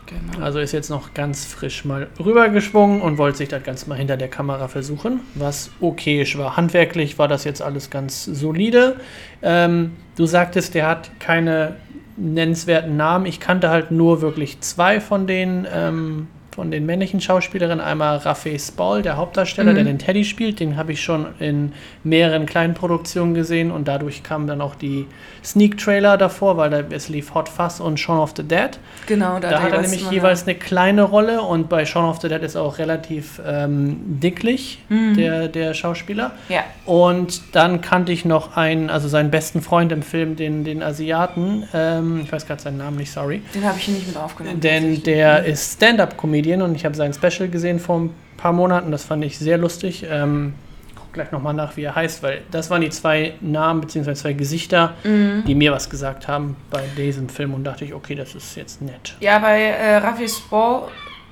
genau. 0.06 0.44
Also 0.44 0.58
ist 0.58 0.72
jetzt 0.72 0.90
noch 0.90 1.14
ganz 1.14 1.44
frisch 1.44 1.84
mal 1.84 2.08
rübergeschwungen 2.18 3.00
und 3.00 3.18
wollte 3.18 3.38
sich 3.38 3.48
das 3.48 3.62
Ganze 3.62 3.88
mal 3.88 3.96
hinter 3.98 4.16
der 4.16 4.28
Kamera 4.28 4.68
versuchen, 4.68 5.20
was 5.34 5.70
okayisch 5.80 6.36
war. 6.38 6.56
Handwerklich 6.56 7.18
war 7.18 7.28
das 7.28 7.44
jetzt 7.44 7.62
alles 7.62 7.90
ganz 7.90 8.24
solide. 8.24 9.00
Ähm, 9.42 9.92
du 10.16 10.26
sagtest, 10.26 10.74
der 10.74 10.86
hat 10.86 11.10
keine 11.20 11.76
nennenswerten 12.16 12.96
Namen. 12.96 13.26
Ich 13.26 13.40
kannte 13.40 13.70
halt 13.70 13.90
nur 13.90 14.20
wirklich 14.20 14.60
zwei 14.60 15.00
von 15.00 15.26
den, 15.26 15.66
ähm, 15.72 16.28
von 16.60 16.70
den 16.70 16.84
männlichen 16.84 17.22
Schauspielerinnen. 17.22 17.80
Einmal 17.82 18.18
Raphael 18.18 18.60
Spall, 18.60 19.00
der 19.00 19.16
Hauptdarsteller, 19.16 19.70
Mhm. 19.70 19.76
der 19.76 19.84
den 19.84 19.98
Teddy 19.98 20.26
spielt. 20.26 20.60
Den 20.60 20.76
habe 20.76 20.92
ich 20.92 21.02
schon 21.02 21.24
in 21.38 21.72
mehreren 22.04 22.44
kleinen 22.44 22.74
Produktionen 22.74 23.32
gesehen 23.32 23.70
und 23.70 23.88
dadurch 23.88 24.22
kamen 24.22 24.46
dann 24.46 24.60
auch 24.60 24.74
die 24.74 25.06
Sneak-Trailer 25.42 26.18
davor, 26.18 26.58
weil 26.58 26.68
da, 26.68 26.80
es 26.90 27.08
lief 27.08 27.32
Hot 27.34 27.48
Fuzz 27.48 27.80
und 27.80 27.98
Shaun 27.98 28.18
of 28.18 28.34
the 28.36 28.42
Dead. 28.42 28.78
genau, 29.06 29.38
Da 29.40 29.62
hat 29.62 29.72
er 29.72 29.80
nämlich 29.80 30.10
jeweils 30.10 30.42
eine 30.42 30.54
kleine 30.54 31.02
Rolle 31.04 31.40
und 31.40 31.70
bei 31.70 31.86
Shaun 31.86 32.04
of 32.04 32.20
the 32.20 32.28
Dead 32.28 32.42
ist 32.42 32.56
er 32.56 32.60
auch 32.62 32.76
relativ 32.76 33.40
ähm, 33.46 33.96
dicklich, 34.20 34.80
Mhm. 34.90 35.14
der, 35.16 35.48
der 35.48 35.72
Schauspieler. 35.72 36.32
Ja, 36.50 36.64
Und 36.84 37.40
dann 37.52 37.80
kannte 37.80 38.12
ich 38.12 38.26
noch 38.26 38.54
einen, 38.58 38.90
also 38.90 39.08
seinen 39.08 39.30
besten 39.30 39.62
Freund 39.62 39.92
im 39.92 40.02
Film, 40.02 40.36
den, 40.36 40.62
den 40.64 40.82
Asiaten, 40.82 41.64
ähm, 41.72 42.20
ich 42.22 42.30
weiß 42.30 42.46
gerade 42.46 42.60
seinen 42.60 42.76
Namen 42.76 42.98
nicht, 42.98 43.10
sorry. 43.12 43.40
den 43.54 43.64
habe 43.64 43.78
ich 43.78 43.84
hier 43.84 43.94
nicht 43.94 44.08
mit 44.08 44.18
aufgenommen. 44.18 44.60
Denn 44.60 45.02
der 45.04 45.44
ist 45.44 45.74
Stand-Up-Comedian 45.76 46.49
und 46.62 46.74
ich 46.74 46.84
habe 46.84 46.94
sein 46.94 47.12
Special 47.12 47.48
gesehen 47.48 47.78
vor 47.78 48.00
ein 48.00 48.10
paar 48.36 48.52
Monaten, 48.52 48.90
das 48.90 49.04
fand 49.04 49.24
ich 49.24 49.38
sehr 49.38 49.58
lustig. 49.58 50.04
Ähm, 50.08 50.54
guck 50.96 51.12
gleich 51.12 51.30
nochmal 51.32 51.54
nach, 51.54 51.76
wie 51.76 51.82
er 51.82 51.94
heißt, 51.94 52.22
weil 52.22 52.42
das 52.50 52.70
waren 52.70 52.80
die 52.82 52.90
zwei 52.90 53.34
Namen 53.40 53.80
bzw. 53.80 54.14
zwei 54.14 54.32
Gesichter, 54.32 54.94
Mhm. 55.04 55.44
die 55.46 55.54
mir 55.54 55.72
was 55.72 55.88
gesagt 55.90 56.28
haben 56.28 56.56
bei 56.70 56.82
diesem 56.96 57.28
Film 57.28 57.54
und 57.54 57.64
dachte 57.64 57.84
ich, 57.84 57.94
okay, 57.94 58.14
das 58.14 58.34
ist 58.34 58.56
jetzt 58.56 58.82
nett. 58.82 59.16
Ja, 59.20 59.38
bei 59.38 59.60
äh, 59.62 59.96
Raffi 59.98 60.28
Spall, 60.28 60.82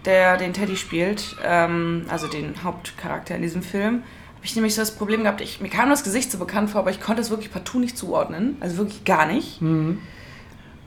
der 0.04 0.36
den 0.36 0.52
Teddy 0.52 0.76
spielt, 0.76 1.36
ähm, 1.44 2.06
also 2.08 2.26
den 2.28 2.62
Hauptcharakter 2.62 3.34
in 3.34 3.42
diesem 3.42 3.62
Film, 3.62 4.02
habe 4.36 4.44
ich 4.46 4.54
nämlich 4.54 4.74
so 4.76 4.82
das 4.82 4.92
Problem 4.94 5.22
gehabt, 5.24 5.40
ich, 5.40 5.60
mir 5.60 5.68
kam 5.68 5.90
das 5.90 6.04
Gesicht 6.04 6.30
so 6.30 6.38
bekannt 6.38 6.70
vor, 6.70 6.82
aber 6.82 6.90
ich 6.90 7.00
konnte 7.00 7.20
es 7.20 7.28
wirklich 7.30 7.50
partout 7.52 7.80
nicht 7.80 7.98
zuordnen. 7.98 8.56
Also 8.60 8.76
wirklich 8.78 9.04
gar 9.04 9.26
nicht. 9.26 9.60
Mhm. 9.60 9.98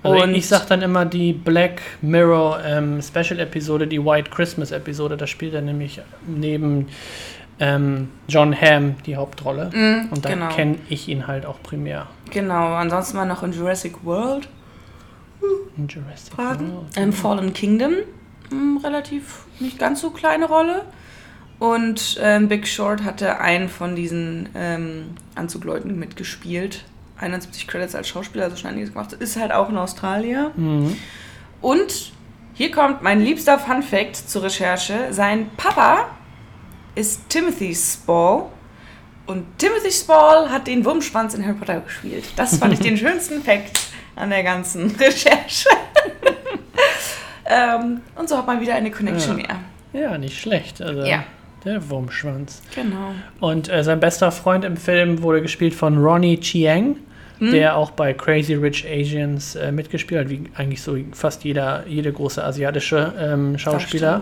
Also 0.03 0.23
Und- 0.23 0.33
ich, 0.35 0.47
sag 0.47 0.65
dann 0.67 0.81
immer 0.81 1.05
die 1.05 1.31
Black 1.33 1.81
Mirror 2.01 2.63
ähm, 2.65 3.01
Special 3.01 3.39
Episode, 3.39 3.85
die 3.87 4.03
White 4.03 4.31
Christmas 4.31 4.71
Episode. 4.71 5.15
Da 5.17 5.27
spielt 5.27 5.53
er 5.53 5.61
nämlich 5.61 6.01
neben 6.25 6.87
ähm, 7.59 8.09
John 8.27 8.59
Hamm 8.59 8.95
die 9.05 9.15
Hauptrolle. 9.15 9.69
Mhm, 9.73 10.09
Und 10.09 10.25
da 10.25 10.29
genau. 10.29 10.49
kenne 10.49 10.77
ich 10.89 11.07
ihn 11.07 11.27
halt 11.27 11.45
auch 11.45 11.61
primär 11.61 12.07
Genau, 12.31 12.73
ansonsten 12.73 13.17
war 13.17 13.25
noch 13.25 13.43
in 13.43 13.51
Jurassic 13.53 14.03
World, 14.03 14.47
in 15.77 15.87
Jurassic 15.87 16.33
Fragen. 16.33 16.73
World. 16.73 16.97
im 16.97 17.13
Fallen 17.13 17.53
Kingdom, 17.53 17.93
mh, 18.49 18.81
relativ 18.87 19.45
nicht 19.59 19.77
ganz 19.77 20.01
so 20.01 20.09
kleine 20.11 20.45
Rolle. 20.47 20.83
Und 21.59 22.17
ähm, 22.23 22.47
Big 22.47 22.67
Short 22.67 23.03
hatte 23.03 23.39
einen 23.39 23.69
von 23.69 23.95
diesen 23.95 24.49
ähm, 24.55 25.09
Anzugleuten 25.35 25.99
mitgespielt. 25.99 26.85
71 27.21 27.67
Credits 27.67 27.95
als 27.95 28.07
Schauspieler, 28.09 28.45
also 28.45 28.57
schon 28.57 28.71
einiges 28.71 28.91
gemacht. 28.93 29.13
Ist 29.13 29.37
halt 29.37 29.51
auch 29.51 29.69
in 29.69 29.77
Australien. 29.77 30.47
Mhm. 30.55 30.97
Und 31.61 32.11
hier 32.53 32.71
kommt 32.71 33.01
mein 33.01 33.21
liebster 33.21 33.57
Fun 33.59 33.83
Fact 33.83 34.15
zur 34.15 34.43
Recherche. 34.43 35.07
Sein 35.11 35.49
Papa 35.57 36.07
ist 36.95 37.29
Timothy 37.29 37.73
Spall. 37.75 38.45
Und 39.27 39.45
Timothy 39.57 39.91
Spall 39.91 40.49
hat 40.49 40.67
den 40.67 40.83
Wurmschwanz 40.83 41.33
in 41.35 41.45
Harry 41.45 41.55
Potter 41.55 41.79
gespielt. 41.81 42.25
Das 42.35 42.57
fand 42.57 42.73
ich 42.73 42.79
den 42.79 42.97
schönsten 42.97 43.41
Fact 43.41 43.79
an 44.15 44.29
der 44.31 44.43
ganzen 44.43 44.91
Recherche. 44.99 45.69
ähm, 47.45 48.01
und 48.15 48.29
so 48.29 48.37
hat 48.37 48.47
man 48.47 48.61
wieder 48.61 48.75
eine 48.75 48.91
Connection 48.91 49.39
Ja. 49.39 49.47
mehr. 49.93 50.01
Ja, 50.11 50.17
nicht 50.17 50.39
schlecht. 50.39 50.81
Also 50.81 51.03
Ja. 51.03 51.23
der 51.65 51.89
Wurmschwanz. 51.89 52.61
Genau. 52.75 53.11
Und 53.39 53.69
äh, 53.69 53.83
sein 53.83 53.99
bester 53.99 54.31
Freund 54.31 54.65
im 54.65 54.77
Film 54.77 55.21
wurde 55.21 55.41
gespielt 55.41 55.73
von 55.73 55.97
Ronnie 55.97 56.39
Chiang, 56.39 56.97
Hm? 57.41 57.53
der 57.53 57.75
auch 57.75 57.89
bei 57.89 58.13
Crazy 58.13 58.53
Rich 58.53 58.85
Asians 58.87 59.55
äh, 59.55 59.71
mitgespielt 59.71 60.21
hat, 60.21 60.29
wie 60.29 60.43
eigentlich 60.55 60.83
so 60.83 60.95
fast 61.11 61.43
jeder, 61.43 61.83
jede 61.87 62.13
große 62.13 62.43
asiatische 62.43 63.13
ähm, 63.19 63.57
Schauspieler. 63.57 64.21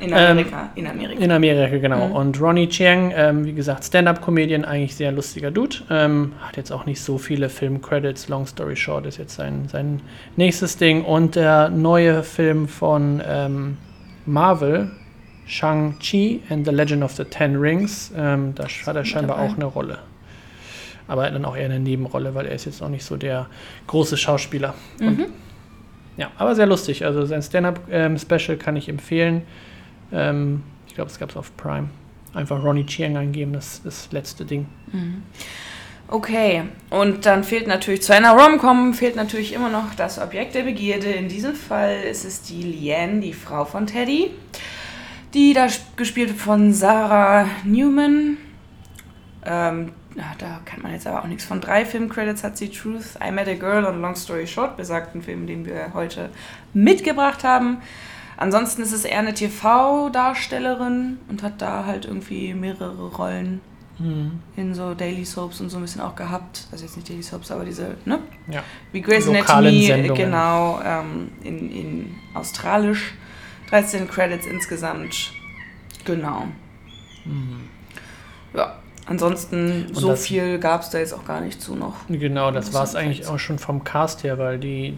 In 0.00 0.12
Amerika. 0.12 0.70
in 0.74 0.88
Amerika. 0.88 1.22
In 1.22 1.30
Amerika, 1.30 1.78
genau. 1.78 2.08
Mhm. 2.08 2.16
Und 2.16 2.40
Ronnie 2.40 2.68
Chiang, 2.68 3.12
ähm, 3.14 3.44
wie 3.44 3.52
gesagt, 3.52 3.84
Stand-Up-Comedian, 3.84 4.64
eigentlich 4.64 4.96
sehr 4.96 5.12
lustiger 5.12 5.52
Dude. 5.52 5.76
Ähm, 5.88 6.32
hat 6.40 6.56
jetzt 6.56 6.72
auch 6.72 6.84
nicht 6.84 7.00
so 7.00 7.16
viele 7.16 7.48
Film-Credits. 7.48 8.28
Long 8.28 8.44
Story 8.44 8.74
Short 8.74 9.06
ist 9.06 9.18
jetzt 9.18 9.36
sein, 9.36 9.68
sein 9.68 10.00
nächstes 10.34 10.76
Ding. 10.76 11.04
Und 11.04 11.36
der 11.36 11.68
neue 11.68 12.24
Film 12.24 12.66
von 12.66 13.22
ähm, 13.24 13.76
Marvel, 14.26 14.90
Shang-Chi 15.46 16.42
and 16.50 16.66
the 16.66 16.72
Legend 16.72 17.04
of 17.04 17.12
the 17.12 17.24
Ten 17.24 17.54
Rings, 17.54 18.12
ähm, 18.16 18.52
da 18.56 18.64
hat 18.64 18.96
er 18.96 19.04
scheinbar 19.04 19.36
dabei. 19.36 19.48
auch 19.48 19.54
eine 19.54 19.66
Rolle. 19.66 19.98
Aber 21.08 21.28
dann 21.30 21.44
auch 21.44 21.56
eher 21.56 21.64
eine 21.64 21.80
Nebenrolle, 21.80 22.34
weil 22.34 22.46
er 22.46 22.54
ist 22.54 22.66
jetzt 22.66 22.82
auch 22.82 22.88
nicht 22.90 23.04
so 23.04 23.16
der 23.16 23.46
große 23.86 24.16
Schauspieler. 24.16 24.74
Und, 25.00 25.18
Mhm. 25.18 25.26
ja, 26.18 26.30
aber 26.36 26.54
sehr 26.54 26.66
lustig. 26.66 27.04
Also 27.04 27.24
sein 27.26 27.42
Stand-Up-Special 27.42 28.56
kann 28.58 28.76
ich 28.76 28.88
empfehlen. 28.88 29.42
Ähm, 30.12 30.62
ich 30.86 30.94
glaube, 30.94 31.10
es 31.10 31.18
gab 31.18 31.30
es 31.30 31.36
auf 31.36 31.56
Prime. 31.56 31.88
Einfach 32.34 32.62
Ronnie 32.62 32.84
Chiang 32.86 33.16
eingeben, 33.16 33.54
das 33.54 33.80
das 33.82 34.12
letzte 34.12 34.44
Ding. 34.44 34.66
Okay, 36.10 36.62
und 36.90 37.26
dann 37.26 37.44
fehlt 37.44 37.66
natürlich 37.66 38.02
zu 38.02 38.14
einer 38.14 38.32
Rom-Com 38.32 38.94
fehlt 38.94 39.16
natürlich 39.16 39.52
immer 39.52 39.68
noch 39.68 39.94
das 39.94 40.18
Objekt 40.18 40.54
der 40.54 40.62
Begierde. 40.62 41.08
In 41.10 41.28
diesem 41.28 41.54
Fall 41.54 42.00
ist 42.10 42.24
es 42.24 42.42
die 42.42 42.62
Liane, 42.62 43.20
die 43.20 43.32
Frau 43.34 43.64
von 43.66 43.86
Teddy, 43.86 44.30
die 45.34 45.52
da 45.52 45.66
sp- 45.68 45.96
gespielt 45.96 46.28
wird 46.30 46.38
von 46.38 46.72
Sarah 46.72 47.46
Newman. 47.64 48.38
Ähm, 49.44 49.92
na, 50.18 50.34
da 50.36 50.60
kann 50.64 50.82
man 50.82 50.92
jetzt 50.92 51.06
aber 51.06 51.22
auch 51.22 51.28
nichts 51.28 51.44
von. 51.44 51.60
Drei 51.60 51.84
Filmcredits 51.84 52.42
hat 52.42 52.58
sie 52.58 52.70
Truth, 52.70 53.16
I 53.24 53.30
Met 53.30 53.46
a 53.46 53.54
Girl 53.54 53.84
und 53.84 54.00
Long 54.00 54.16
Story 54.16 54.48
Short, 54.48 54.76
besagten 54.76 55.22
Film, 55.22 55.46
den 55.46 55.64
wir 55.64 55.94
heute 55.94 56.30
mitgebracht 56.74 57.44
haben. 57.44 57.78
Ansonsten 58.36 58.82
ist 58.82 58.92
es 58.92 59.04
eher 59.04 59.20
eine 59.20 59.32
TV-Darstellerin 59.32 61.18
und 61.28 61.42
hat 61.44 61.62
da 61.62 61.86
halt 61.86 62.04
irgendwie 62.04 62.52
mehrere 62.52 63.08
Rollen 63.08 63.60
in 64.54 64.74
so 64.74 64.94
Daily 64.94 65.24
Soaps 65.24 65.60
und 65.60 65.70
so 65.70 65.76
ein 65.78 65.82
bisschen 65.82 66.00
auch 66.00 66.14
gehabt. 66.14 66.68
Also 66.70 66.84
jetzt 66.84 66.96
nicht 66.96 67.08
Daily 67.08 67.22
Soaps, 67.22 67.50
aber 67.50 67.64
diese, 67.64 67.96
ne? 68.04 68.20
Ja. 68.48 68.62
Wie 68.92 69.00
Grey's 69.00 69.28
Anatomy, 69.28 69.86
Sendungen. 69.86 70.16
genau, 70.24 70.80
ähm, 70.84 71.32
in, 71.42 71.70
in 71.70 72.14
Australisch. 72.34 73.14
13 73.70 74.08
Credits 74.08 74.46
insgesamt. 74.46 75.32
Genau. 76.04 76.46
Ja, 78.54 78.77
ansonsten 79.08 79.86
Und 79.88 79.96
so 79.96 80.08
das- 80.08 80.26
viel 80.26 80.58
gab 80.58 80.82
es 80.82 80.90
da 80.90 80.98
jetzt 80.98 81.12
auch 81.12 81.24
gar 81.24 81.40
nicht 81.40 81.60
zu 81.60 81.74
noch. 81.74 81.94
Genau, 82.08 82.50
das 82.50 82.72
war 82.74 82.84
es 82.84 82.94
eigentlich 82.94 83.26
auch 83.26 83.38
schon 83.38 83.58
vom 83.58 83.84
Cast 83.84 84.22
her, 84.24 84.38
weil 84.38 84.58
die, 84.58 84.96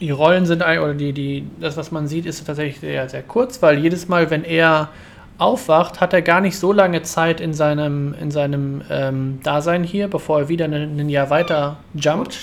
die 0.00 0.10
Rollen 0.10 0.46
sind 0.46 0.62
eigentlich, 0.62 0.80
oder 0.84 0.94
die, 0.94 1.12
die, 1.12 1.46
das, 1.60 1.76
was 1.76 1.90
man 1.90 2.06
sieht, 2.08 2.26
ist 2.26 2.44
tatsächlich 2.46 2.80
sehr, 2.80 3.08
sehr 3.08 3.22
kurz, 3.22 3.60
weil 3.62 3.78
jedes 3.78 4.08
Mal, 4.08 4.30
wenn 4.30 4.44
er 4.44 4.88
aufwacht, 5.38 6.00
hat 6.02 6.12
er 6.12 6.20
gar 6.20 6.42
nicht 6.42 6.58
so 6.58 6.70
lange 6.72 7.00
Zeit 7.02 7.40
in 7.40 7.54
seinem, 7.54 8.14
in 8.20 8.30
seinem 8.30 8.82
ähm, 8.90 9.40
Dasein 9.42 9.84
hier, 9.84 10.08
bevor 10.08 10.40
er 10.40 10.48
wieder 10.50 10.66
ein, 10.66 10.72
ein 11.00 11.08
Jahr 11.08 11.30
weiter 11.30 11.78
jumpt. 11.94 12.38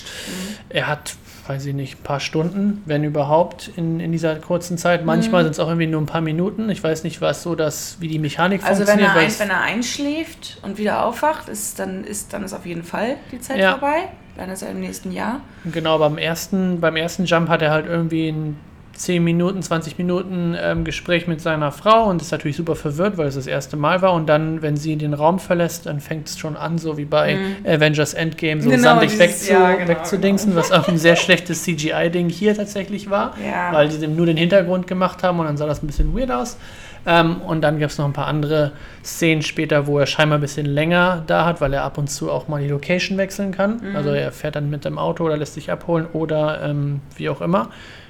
Er 0.70 0.88
hat, 0.88 1.16
weiß 1.48 1.66
ich 1.66 1.74
nicht, 1.74 2.00
ein 2.00 2.04
paar 2.04 2.20
Stunden, 2.20 2.82
wenn 2.86 3.04
überhaupt, 3.04 3.72
in, 3.76 4.00
in 4.00 4.12
dieser 4.12 4.36
kurzen 4.36 4.78
Zeit. 4.78 5.06
Manchmal 5.06 5.44
sind 5.44 5.52
es 5.54 5.60
auch 5.60 5.68
irgendwie 5.68 5.88
nur 5.88 6.02
ein 6.02 6.06
paar 6.06 6.22
Minuten. 6.22 6.70
Ich 6.70 6.84
weiß 6.84 7.04
nicht, 7.04 7.22
was 7.22 7.44
so 7.44 7.56
das, 7.56 7.98
wie 8.00 8.08
die 8.08 8.20
Mechanik 8.20 8.64
Also 8.64 8.82
wenn 8.82 9.00
funktioniert. 9.00 9.16
er, 9.16 9.22
ein, 9.22 9.28
es- 9.28 9.40
wenn 9.40 9.50
er 9.50 9.62
einschläft 9.62 10.58
und 10.64 10.78
wieder 10.78 11.06
aufwacht, 11.06 11.50
ist 11.50 11.80
dann, 11.80 12.04
ist 12.04 12.34
dann 12.34 12.44
ist 12.44 12.54
auf 12.54 12.66
jeden 12.66 12.84
Fall 12.84 13.16
die 13.32 13.40
Zeit 13.40 13.58
Ja. 13.60 13.72
vorbei. 13.72 14.10
Dann 14.36 14.50
ist 14.52 14.62
er 14.62 14.70
im 14.70 14.80
nächsten 14.80 15.12
Jahr. 15.12 15.42
Genau, 15.66 15.98
beim 15.98 16.18
ersten, 16.20 16.80
beim 16.80 16.96
ersten 16.96 17.26
Jump 17.26 17.50
hat 17.50 17.62
er 17.64 17.72
halt 17.72 17.88
irgendwie 17.88 18.30
ein 18.30 18.58
10 18.98 19.24
Minuten, 19.24 19.62
20 19.62 19.98
Minuten 20.00 20.56
ähm, 20.60 20.84
Gespräch 20.84 21.28
mit 21.28 21.40
seiner 21.40 21.72
Frau 21.72 22.06
und 22.06 22.22
ist 22.22 22.32
natürlich 22.32 22.58
super 22.58 22.76
verwirrt, 22.76 23.18
weil 23.18 23.28
es 23.28 23.36
das 23.36 23.46
erste 23.48 23.78
Mal 23.78 24.02
war. 24.02 24.14
Und 24.14 24.28
dann, 24.28 24.62
wenn 24.64 24.76
sie 24.76 24.96
den 24.96 25.14
Raum 25.14 25.38
verlässt, 25.40 25.86
dann 25.86 26.00
fängt 26.00 26.28
es 26.28 26.40
schon 26.40 26.58
an, 26.58 26.78
so 26.80 26.98
wie 26.98 27.06
bei 27.06 27.38
Avengers 27.66 28.14
Endgame, 28.16 28.62
so 28.62 28.70
Genau, 28.70 28.82
sandig 28.84 29.12
dieses- 29.12 29.20
wegzu, 29.20 29.54
ja, 29.54 29.74
genau, 29.76 29.88
wegzudingsen, 29.90 30.56
was 30.56 30.72
auch 30.72 30.88
ein 30.88 30.98
sehr 30.98 31.16
schlechtes 31.16 31.64
CGI-Ding 31.64 32.30
hier 32.30 32.56
tatsächlich 32.56 33.10
war, 33.10 33.36
Ja. 33.46 33.72
weil 33.72 33.92
sie 33.92 34.00
dem 34.00 34.16
nur 34.16 34.26
den 34.26 34.38
Hintergrund 34.38 34.88
gemacht 34.88 35.22
haben 35.24 35.40
und 35.40 35.46
dann 35.46 35.58
sah 35.58 35.68
das 35.68 35.84
ein 35.84 35.88
bisschen 35.88 36.18
weird 36.18 36.32
aus. 36.32 36.58
Ähm, 37.06 37.42
und 37.42 37.62
dann 37.62 37.80
gab 37.80 37.90
es 37.92 37.98
noch 38.00 38.06
ein 38.06 38.14
paar 38.14 38.28
andere 38.28 38.72
Szenen 39.04 39.42
später, 39.44 39.88
wo 39.88 40.00
er 40.00 40.08
scheinbar 40.08 40.40
ein 40.40 40.42
bisschen 40.42 40.66
länger 40.66 41.24
da 41.28 41.46
hat, 41.46 41.62
weil 41.62 41.72
er 41.72 41.84
ab 41.84 41.98
und 41.98 42.10
zu 42.10 42.30
auch 42.32 42.48
mal 42.50 42.62
die 42.62 42.68
Location 42.68 43.18
wechseln 43.18 43.52
kann. 43.52 43.80
Mhm. 43.82 43.96
Also 43.96 44.10
er 44.10 44.32
fährt 44.32 44.56
dann 44.58 44.70
mit 44.70 44.84
dem 44.84 44.98
Auto 44.98 45.24
oder 45.24 45.38
lässt 45.38 45.54
sich 45.54 45.72
abholen 45.72 46.08
oder 46.12 46.64
ähm, 46.64 47.00
wie 47.16 47.30
auch 47.30 47.40
immer. 47.42 47.70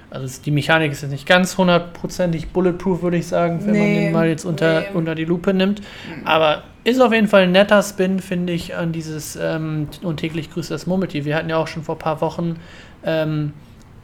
Also 0.10 0.42
die 0.42 0.52
Mechanik 0.52 0.92
ist 0.92 1.02
jetzt 1.02 1.12
nicht 1.12 1.28
ganz 1.28 1.58
hundertprozentig 1.58 2.50
bulletproof, 2.50 3.02
würde 3.02 3.18
ich 3.18 3.28
sagen, 3.28 3.60
wenn 3.66 3.74
nee, 3.74 3.80
man 3.80 4.04
den 4.04 4.12
mal 4.14 4.28
jetzt 4.28 4.46
unter, 4.46 4.82
nee. 4.82 4.88
unter 4.94 5.16
die 5.16 5.26
Lupe 5.26 5.54
nimmt. 5.54 5.82
Mhm. 5.82 6.26
Aber 6.26 6.64
ist 6.86 7.02
auf 7.02 7.12
jeden 7.12 7.28
Fall 7.28 7.44
ein 7.44 7.52
netter 7.52 7.84
Spin, 7.84 8.20
finde 8.20 8.54
ich, 8.54 8.76
an 8.76 8.94
dieses 8.94 9.36
ähm, 9.36 9.90
und 10.04 10.18
täglich 10.18 10.50
grüßt 10.50 10.72
das 10.72 10.88
Murmeltier. 10.88 11.26
Wir 11.26 11.36
hatten 11.36 11.50
ja 11.50 11.58
auch 11.58 11.68
schon 11.68 11.84
vor 11.84 11.96
ein 11.96 12.00
paar 12.00 12.22
Wochen 12.22 12.56
ähm, 13.04 13.52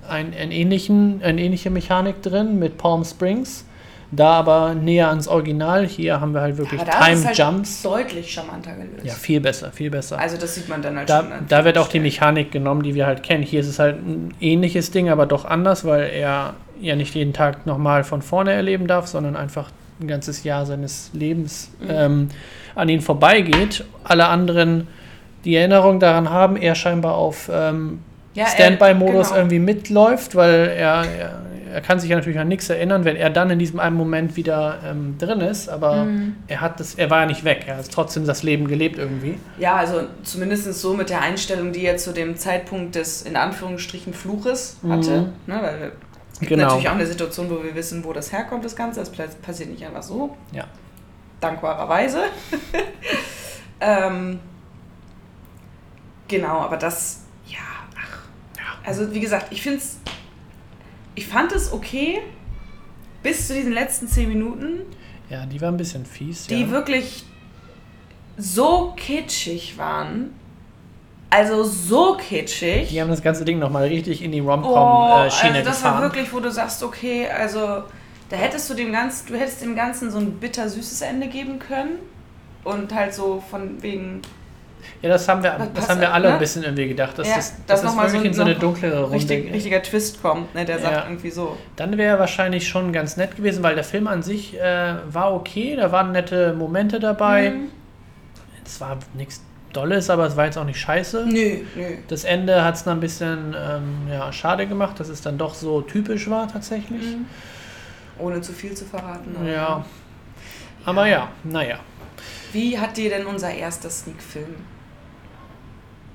ein, 0.09 0.33
ein 0.33 0.51
ähnlichen, 0.51 1.21
eine 1.23 1.41
ähnliche 1.41 1.69
Mechanik 1.69 2.21
drin 2.21 2.59
mit 2.59 2.77
Palm 2.77 3.05
Springs. 3.05 3.65
Da 4.15 4.31
aber 4.31 4.75
näher 4.75 5.09
ans 5.09 5.27
Original. 5.27 5.87
Hier 5.87 6.21
haben 6.21 6.33
wir 6.33 6.41
halt 6.41 6.57
wirklich 6.57 6.81
ja, 6.81 6.87
Time 6.87 7.25
halt 7.25 7.37
Jumps. 7.37 7.81
Deutlich 7.81 8.31
charmanter 8.31 8.73
gelöst. 8.73 9.05
Ja, 9.05 9.13
viel 9.13 9.41
besser, 9.41 9.71
viel 9.71 9.89
besser. 9.89 10.19
Also 10.19 10.37
das 10.37 10.55
sieht 10.55 10.69
man 10.69 10.81
dann 10.81 10.97
halt 10.97 11.09
da, 11.09 11.21
schon. 11.21 11.31
Da 11.47 11.65
wird 11.65 11.77
auch 11.77 11.87
die 11.87 11.99
Mechanik 11.99 12.51
genommen, 12.51 12.83
die 12.83 12.93
wir 12.95 13.07
halt 13.07 13.23
kennen. 13.23 13.43
Hier 13.43 13.61
ist 13.61 13.67
es 13.67 13.79
halt 13.79 13.97
ein 13.97 14.33
ähnliches 14.39 14.91
Ding, 14.91 15.09
aber 15.09 15.25
doch 15.25 15.45
anders, 15.45 15.85
weil 15.85 16.09
er 16.09 16.53
ja 16.79 16.95
nicht 16.95 17.15
jeden 17.15 17.33
Tag 17.33 17.65
nochmal 17.65 18.03
von 18.03 18.21
vorne 18.21 18.51
erleben 18.51 18.87
darf, 18.87 19.07
sondern 19.07 19.35
einfach 19.35 19.71
ein 19.99 20.07
ganzes 20.07 20.43
Jahr 20.43 20.65
seines 20.65 21.09
Lebens 21.13 21.71
mhm. 21.79 21.87
ähm, 21.89 22.29
an 22.75 22.89
ihn 22.89 23.01
vorbeigeht. 23.01 23.85
Alle 24.03 24.27
anderen 24.27 24.87
die 25.45 25.55
Erinnerung 25.55 25.99
daran 25.99 26.29
haben, 26.29 26.55
er 26.55 26.75
scheinbar 26.75 27.15
auf 27.15 27.49
ähm, 27.51 27.99
ja, 28.33 28.47
Standby-Modus 28.47 29.27
genau. 29.27 29.39
irgendwie 29.39 29.59
mitläuft, 29.59 30.35
weil 30.35 30.73
er, 30.75 31.05
er, 31.05 31.41
er, 31.73 31.81
kann 31.81 31.99
sich 31.99 32.09
ja 32.09 32.15
natürlich 32.15 32.39
an 32.39 32.47
nichts 32.47 32.69
erinnern, 32.69 33.05
wenn 33.05 33.15
er 33.15 33.29
dann 33.29 33.49
in 33.49 33.59
diesem 33.59 33.79
einen 33.79 33.95
Moment 33.95 34.35
wieder 34.35 34.79
ähm, 34.85 35.17
drin 35.17 35.41
ist, 35.41 35.69
aber 35.69 36.05
mhm. 36.05 36.35
er 36.47 36.61
hat 36.61 36.79
das, 36.79 36.95
er 36.95 37.09
war 37.09 37.21
ja 37.21 37.25
nicht 37.25 37.43
weg, 37.43 37.65
er 37.67 37.77
hat 37.77 37.91
trotzdem 37.91 38.25
das 38.25 38.43
Leben 38.43 38.67
gelebt 38.67 38.97
irgendwie. 38.97 39.37
Ja, 39.57 39.75
also 39.75 40.01
zumindest 40.23 40.73
so 40.73 40.93
mit 40.93 41.09
der 41.09 41.21
Einstellung, 41.21 41.71
die 41.71 41.85
er 41.85 41.97
zu 41.97 42.13
dem 42.13 42.37
Zeitpunkt 42.37 42.95
des 42.95 43.23
in 43.23 43.35
Anführungsstrichen 43.35 44.13
Fluches 44.13 44.77
hatte, 44.87 45.21
mhm. 45.21 45.53
ne, 45.53 45.59
weil 45.61 45.91
es 46.31 46.39
gibt 46.39 46.49
genau. 46.49 46.63
natürlich 46.63 46.89
auch 46.89 46.95
eine 46.95 47.05
Situation, 47.05 47.49
wo 47.49 47.63
wir 47.63 47.75
wissen, 47.75 48.03
wo 48.03 48.11
das 48.11 48.31
herkommt, 48.31 48.65
das 48.65 48.75
Ganze. 48.75 48.99
Das 48.99 49.11
passiert 49.11 49.69
nicht 49.69 49.85
einfach 49.85 50.01
so. 50.01 50.35
Ja. 50.51 50.65
Dankbarerweise. 51.39 52.23
ähm, 53.79 54.39
genau, 56.27 56.59
aber 56.59 56.77
das 56.77 57.23
also 58.83 59.13
wie 59.13 59.19
gesagt, 59.19 59.47
ich 59.51 59.61
finde 59.61 59.79
es, 59.79 59.97
ich 61.15 61.27
fand 61.27 61.51
es 61.51 61.71
okay 61.71 62.21
bis 63.21 63.47
zu 63.47 63.53
diesen 63.53 63.71
letzten 63.71 64.07
zehn 64.07 64.29
Minuten. 64.29 64.81
Ja, 65.29 65.45
die 65.45 65.59
waren 65.61 65.75
ein 65.75 65.77
bisschen 65.77 66.05
fies. 66.05 66.47
Die 66.47 66.61
ja. 66.61 66.69
wirklich 66.69 67.25
so 68.37 68.93
kitschig 68.95 69.77
waren. 69.77 70.33
Also 71.29 71.63
so 71.63 72.15
kitschig. 72.15 72.89
Die 72.89 73.01
haben 73.01 73.09
das 73.09 73.23
ganze 73.23 73.43
Ding 73.43 73.57
nochmal 73.57 73.87
richtig 73.87 74.21
in 74.21 74.31
die 74.31 74.39
Rom-Com-Schiene 74.39 74.71
oh, 74.71 75.55
also 75.55 75.65
das 75.65 75.77
gefahren. 75.77 75.95
war 75.95 76.01
wirklich, 76.03 76.31
wo 76.31 76.39
du 76.39 76.51
sagst, 76.51 76.83
okay, 76.83 77.27
also 77.27 77.83
da 78.29 78.35
hättest 78.35 78.69
du 78.69 78.75
dem 78.75 78.91
Ganzen, 78.91 79.27
du 79.27 79.39
hättest 79.39 79.61
dem 79.63 79.75
Ganzen 79.75 80.11
so 80.11 80.19
ein 80.19 80.33
bitter-süßes 80.33 81.01
Ende 81.01 81.27
geben 81.27 81.57
können. 81.57 81.99
Und 82.63 82.93
halt 82.93 83.13
so 83.13 83.43
von 83.49 83.81
wegen, 83.81 84.21
ja, 85.01 85.09
das 85.09 85.27
haben 85.27 85.43
wir, 85.43 85.69
das, 85.73 85.89
haben 85.89 85.99
wir 86.01 86.13
alle 86.13 86.27
ne? 86.27 86.33
ein 86.33 86.39
bisschen 86.39 86.63
irgendwie 86.63 86.87
gedacht, 86.87 87.17
dass 87.17 87.27
ja, 87.27 87.35
das, 87.35 87.53
dass 87.67 87.81
das, 87.81 87.95
das 87.95 88.13
wirklich 88.13 88.21
so, 88.21 88.27
in 88.27 88.33
so 88.33 88.41
eine 88.43 88.55
dunklere 88.55 89.01
Runde 89.03 89.15
richtig, 89.15 89.53
richtiger 89.53 89.81
Twist 89.81 90.21
kommt, 90.21 90.53
ne? 90.55 90.65
der 90.65 90.79
sagt 90.79 90.93
ja. 90.93 91.03
irgendwie 91.05 91.29
so. 91.29 91.57
Dann 91.75 91.97
wäre 91.97 92.19
wahrscheinlich 92.19 92.67
schon 92.67 92.93
ganz 92.93 93.17
nett 93.17 93.35
gewesen, 93.35 93.63
weil 93.63 93.75
der 93.75 93.83
Film 93.83 94.07
an 94.07 94.23
sich 94.23 94.59
äh, 94.59 94.95
war 95.09 95.33
okay, 95.33 95.75
da 95.75 95.91
waren 95.91 96.11
nette 96.11 96.53
Momente 96.53 96.99
dabei. 96.99 97.51
Mhm. 97.51 97.69
Es 98.65 98.79
war 98.79 98.97
nichts 99.13 99.41
Dolles, 99.73 100.09
aber 100.09 100.27
es 100.27 100.37
war 100.37 100.45
jetzt 100.45 100.57
auch 100.57 100.65
nicht 100.65 100.79
scheiße. 100.79 101.25
Nö, 101.27 101.59
nö. 101.75 101.97
Das 102.07 102.23
Ende 102.23 102.63
hat 102.63 102.75
es 102.75 102.83
dann 102.83 102.97
ein 102.97 103.01
bisschen 103.01 103.55
ähm, 103.57 104.07
ja, 104.09 104.31
schade 104.31 104.67
gemacht, 104.67 104.99
dass 104.99 105.09
es 105.09 105.21
dann 105.21 105.37
doch 105.37 105.55
so 105.55 105.81
typisch 105.81 106.29
war 106.29 106.47
tatsächlich. 106.47 107.01
Mhm. 107.01 107.25
Ohne 108.19 108.41
zu 108.41 108.53
viel 108.53 108.73
zu 108.73 108.85
verraten. 108.85 109.35
Ja. 109.45 109.51
ja. 109.51 109.85
Aber 110.85 111.07
ja, 111.07 111.29
naja. 111.43 111.79
Wie 112.51 112.77
hat 112.77 112.97
dir 112.97 113.09
denn 113.09 113.25
unser 113.25 113.51
erster 113.51 113.89
Sneak-Film 113.89 114.55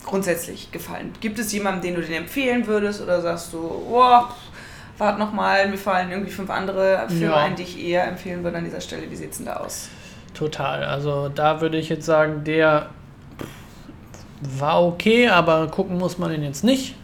grundsätzlich 0.05 0.71
gefallen? 0.73 1.13
Gibt 1.21 1.39
es 1.39 1.53
jemanden, 1.53 1.83
den 1.83 1.95
du 1.95 2.03
den 2.03 2.15
empfehlen 2.15 2.67
würdest 2.67 3.03
oder 3.03 3.21
sagst 3.21 3.53
du, 3.53 3.59
oh, 3.59 4.23
warte 4.99 5.19
nochmal, 5.19 5.69
mir 5.69 5.79
fallen 5.79 6.11
irgendwie 6.11 6.31
fünf 6.31 6.51
andere 6.51 7.07
Filme 7.09 7.27
ja. 7.27 7.37
ein, 7.37 7.57
die 7.57 7.63
ich 7.63 7.83
eher 7.83 8.07
empfehlen 8.07 8.43
würde 8.45 8.59
an 8.59 8.65
dieser 8.65 8.81
Stelle. 8.81 9.11
Wie 9.11 9.17
sieht 9.17 9.31
es 9.31 9.37
denn 9.39 9.47
da 9.47 9.57
aus? 9.57 9.89
Total. 10.35 10.85
Also 10.85 11.29
da 11.29 11.61
würde 11.61 11.79
ich 11.79 11.89
jetzt 11.89 12.07
sagen, 12.07 12.45
der 12.45 12.91
war 14.41 14.85
okay, 14.85 15.29
aber 15.29 15.69
gucken 15.69 15.99
muss 15.99 16.19
man 16.19 16.33
ihn 16.33 16.43
jetzt 16.43 16.65
nicht. 16.65 16.95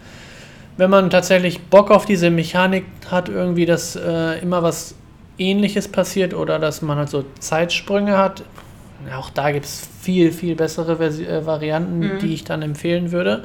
Wenn 0.77 0.91
man 0.91 1.11
tatsächlich 1.11 1.63
Bock 1.63 1.91
auf 1.91 2.05
diese 2.05 2.31
Mechanik 2.31 2.85
hat, 3.11 3.29
irgendwie, 3.29 3.67
dass 3.67 3.97
äh, 3.97 4.41
immer 4.41 4.63
was 4.63 4.95
ähnliches 5.39 5.89
passiert 5.89 6.35
oder 6.35 6.59
dass 6.59 6.83
man 6.83 6.99
halt 6.99 7.09
so 7.09 7.25
Zeitsprünge 7.39 8.19
hat, 8.19 8.45
auch 9.17 9.31
da 9.31 9.51
gibt 9.51 9.65
es 9.65 9.89
viel, 10.01 10.33
viel 10.33 10.55
bessere 10.55 10.97
Versi 10.97 11.25
äh, 11.25 11.45
Varianten, 11.47 11.99
mhm. 11.99 12.19
die 12.21 12.35
ich 12.35 12.45
dann 12.45 12.63
empfehlen 12.63 13.13
würde. 13.13 13.45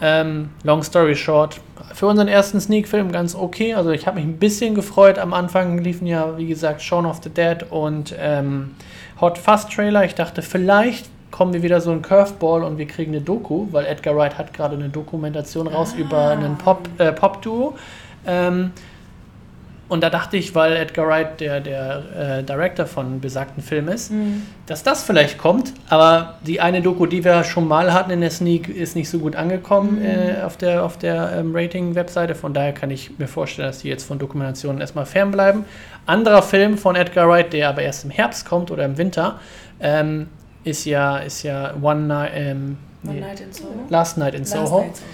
Ähm, 0.00 0.50
long 0.62 0.82
story 0.82 1.16
short, 1.16 1.60
für 1.94 2.06
unseren 2.06 2.28
ersten 2.28 2.60
Sneak-Film 2.60 3.12
ganz 3.12 3.34
okay. 3.34 3.74
Also 3.74 3.90
ich 3.90 4.06
habe 4.06 4.16
mich 4.16 4.26
ein 4.26 4.38
bisschen 4.38 4.74
gefreut. 4.74 5.18
Am 5.18 5.32
Anfang 5.32 5.78
liefen 5.78 6.06
ja, 6.06 6.36
wie 6.36 6.46
gesagt, 6.46 6.82
Shaun 6.82 7.06
of 7.06 7.20
the 7.22 7.30
Dead 7.30 7.64
und 7.70 8.14
ähm, 8.18 8.74
Hot 9.20 9.38
Fuzz 9.38 9.66
Trailer. 9.68 10.04
Ich 10.04 10.14
dachte, 10.14 10.42
vielleicht 10.42 11.06
kommen 11.30 11.54
wir 11.54 11.62
wieder 11.62 11.80
so 11.80 11.90
ein 11.90 12.02
Curveball 12.02 12.62
und 12.62 12.78
wir 12.78 12.86
kriegen 12.86 13.12
eine 13.12 13.22
Doku, 13.22 13.68
weil 13.70 13.86
Edgar 13.86 14.16
Wright 14.16 14.36
hat 14.36 14.52
gerade 14.52 14.76
eine 14.76 14.90
Dokumentation 14.90 15.66
raus 15.66 15.94
ah. 15.96 16.00
über 16.00 16.28
einen 16.28 16.56
Pop-Duo. 16.58 16.98
Äh, 16.98 17.12
Pop 17.12 17.42
und 19.88 20.02
da 20.02 20.10
dachte 20.10 20.36
ich, 20.36 20.54
weil 20.54 20.76
Edgar 20.76 21.06
Wright 21.06 21.40
der, 21.40 21.60
der 21.60 22.38
äh, 22.38 22.42
Director 22.42 22.86
von 22.86 23.20
besagten 23.20 23.62
Film 23.62 23.88
ist, 23.88 24.10
mhm. 24.10 24.42
dass 24.66 24.82
das 24.82 25.04
vielleicht 25.04 25.38
kommt. 25.38 25.72
Aber 25.88 26.38
die 26.44 26.60
eine 26.60 26.82
Doku, 26.82 27.06
die 27.06 27.24
wir 27.24 27.44
schon 27.44 27.68
mal 27.68 27.92
hatten 27.92 28.10
in 28.10 28.20
der 28.20 28.30
Sneak, 28.30 28.68
ist 28.68 28.96
nicht 28.96 29.08
so 29.08 29.18
gut 29.18 29.36
angekommen 29.36 30.00
mhm. 30.00 30.04
äh, 30.04 30.42
auf 30.42 30.56
der, 30.56 30.82
auf 30.82 30.98
der 30.98 31.32
ähm, 31.36 31.52
Rating-Webseite. 31.54 32.34
Von 32.34 32.52
daher 32.52 32.72
kann 32.72 32.90
ich 32.90 33.16
mir 33.18 33.28
vorstellen, 33.28 33.68
dass 33.68 33.78
die 33.78 33.88
jetzt 33.88 34.04
von 34.04 34.18
Dokumentationen 34.18 34.80
erstmal 34.80 35.06
fernbleiben. 35.06 35.64
Anderer 36.04 36.42
Film 36.42 36.78
von 36.78 36.96
Edgar 36.96 37.28
Wright, 37.28 37.52
der 37.52 37.68
aber 37.68 37.82
erst 37.82 38.04
im 38.04 38.10
Herbst 38.10 38.44
kommt 38.44 38.72
oder 38.72 38.84
im 38.84 38.98
Winter, 38.98 39.38
ähm, 39.78 40.28
ist 40.64 40.84
ja, 40.84 41.18
ist 41.18 41.44
ja 41.44 41.74
One, 41.80 42.00
Night, 42.00 42.32
ähm, 42.34 42.76
One 43.06 43.20
Night 43.20 43.40
in 43.40 43.52
Soho. 43.52 43.68
Last 43.88 44.18
Night 44.18 44.34
in 44.34 44.40
Last 44.40 44.52
Soho. 44.52 44.80
Night 44.80 44.96
Soho. 44.96 45.06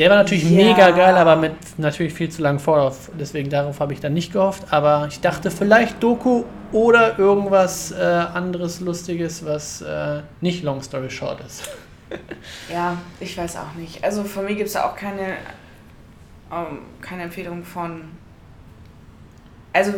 Der 0.00 0.08
war 0.08 0.16
natürlich 0.16 0.44
ja. 0.44 0.56
mega 0.56 0.92
geil, 0.92 1.14
aber 1.14 1.36
mit 1.36 1.52
natürlich 1.76 2.14
viel 2.14 2.30
zu 2.30 2.40
lang 2.40 2.58
Vorlauf. 2.58 3.10
Deswegen 3.20 3.50
darauf 3.50 3.80
habe 3.80 3.92
ich 3.92 4.00
dann 4.00 4.14
nicht 4.14 4.32
gehofft. 4.32 4.72
Aber 4.72 5.06
ich 5.10 5.20
dachte 5.20 5.50
vielleicht 5.50 6.02
Doku 6.02 6.44
oder 6.72 7.18
irgendwas 7.18 7.92
äh, 7.92 7.96
anderes 7.96 8.80
Lustiges, 8.80 9.44
was 9.44 9.82
äh, 9.82 10.22
nicht 10.40 10.62
Long 10.62 10.82
Story 10.82 11.10
Short 11.10 11.44
ist. 11.44 11.68
ja, 12.72 12.96
ich 13.20 13.36
weiß 13.36 13.56
auch 13.56 13.74
nicht. 13.74 14.02
Also 14.02 14.24
von 14.24 14.46
mir 14.46 14.54
gibt 14.54 14.68
es 14.68 14.72
da 14.72 14.86
auch 14.86 14.96
keine, 14.96 15.36
ähm, 16.50 16.78
keine 17.02 17.24
Empfehlung 17.24 17.62
von. 17.62 18.04
Also. 19.74 19.92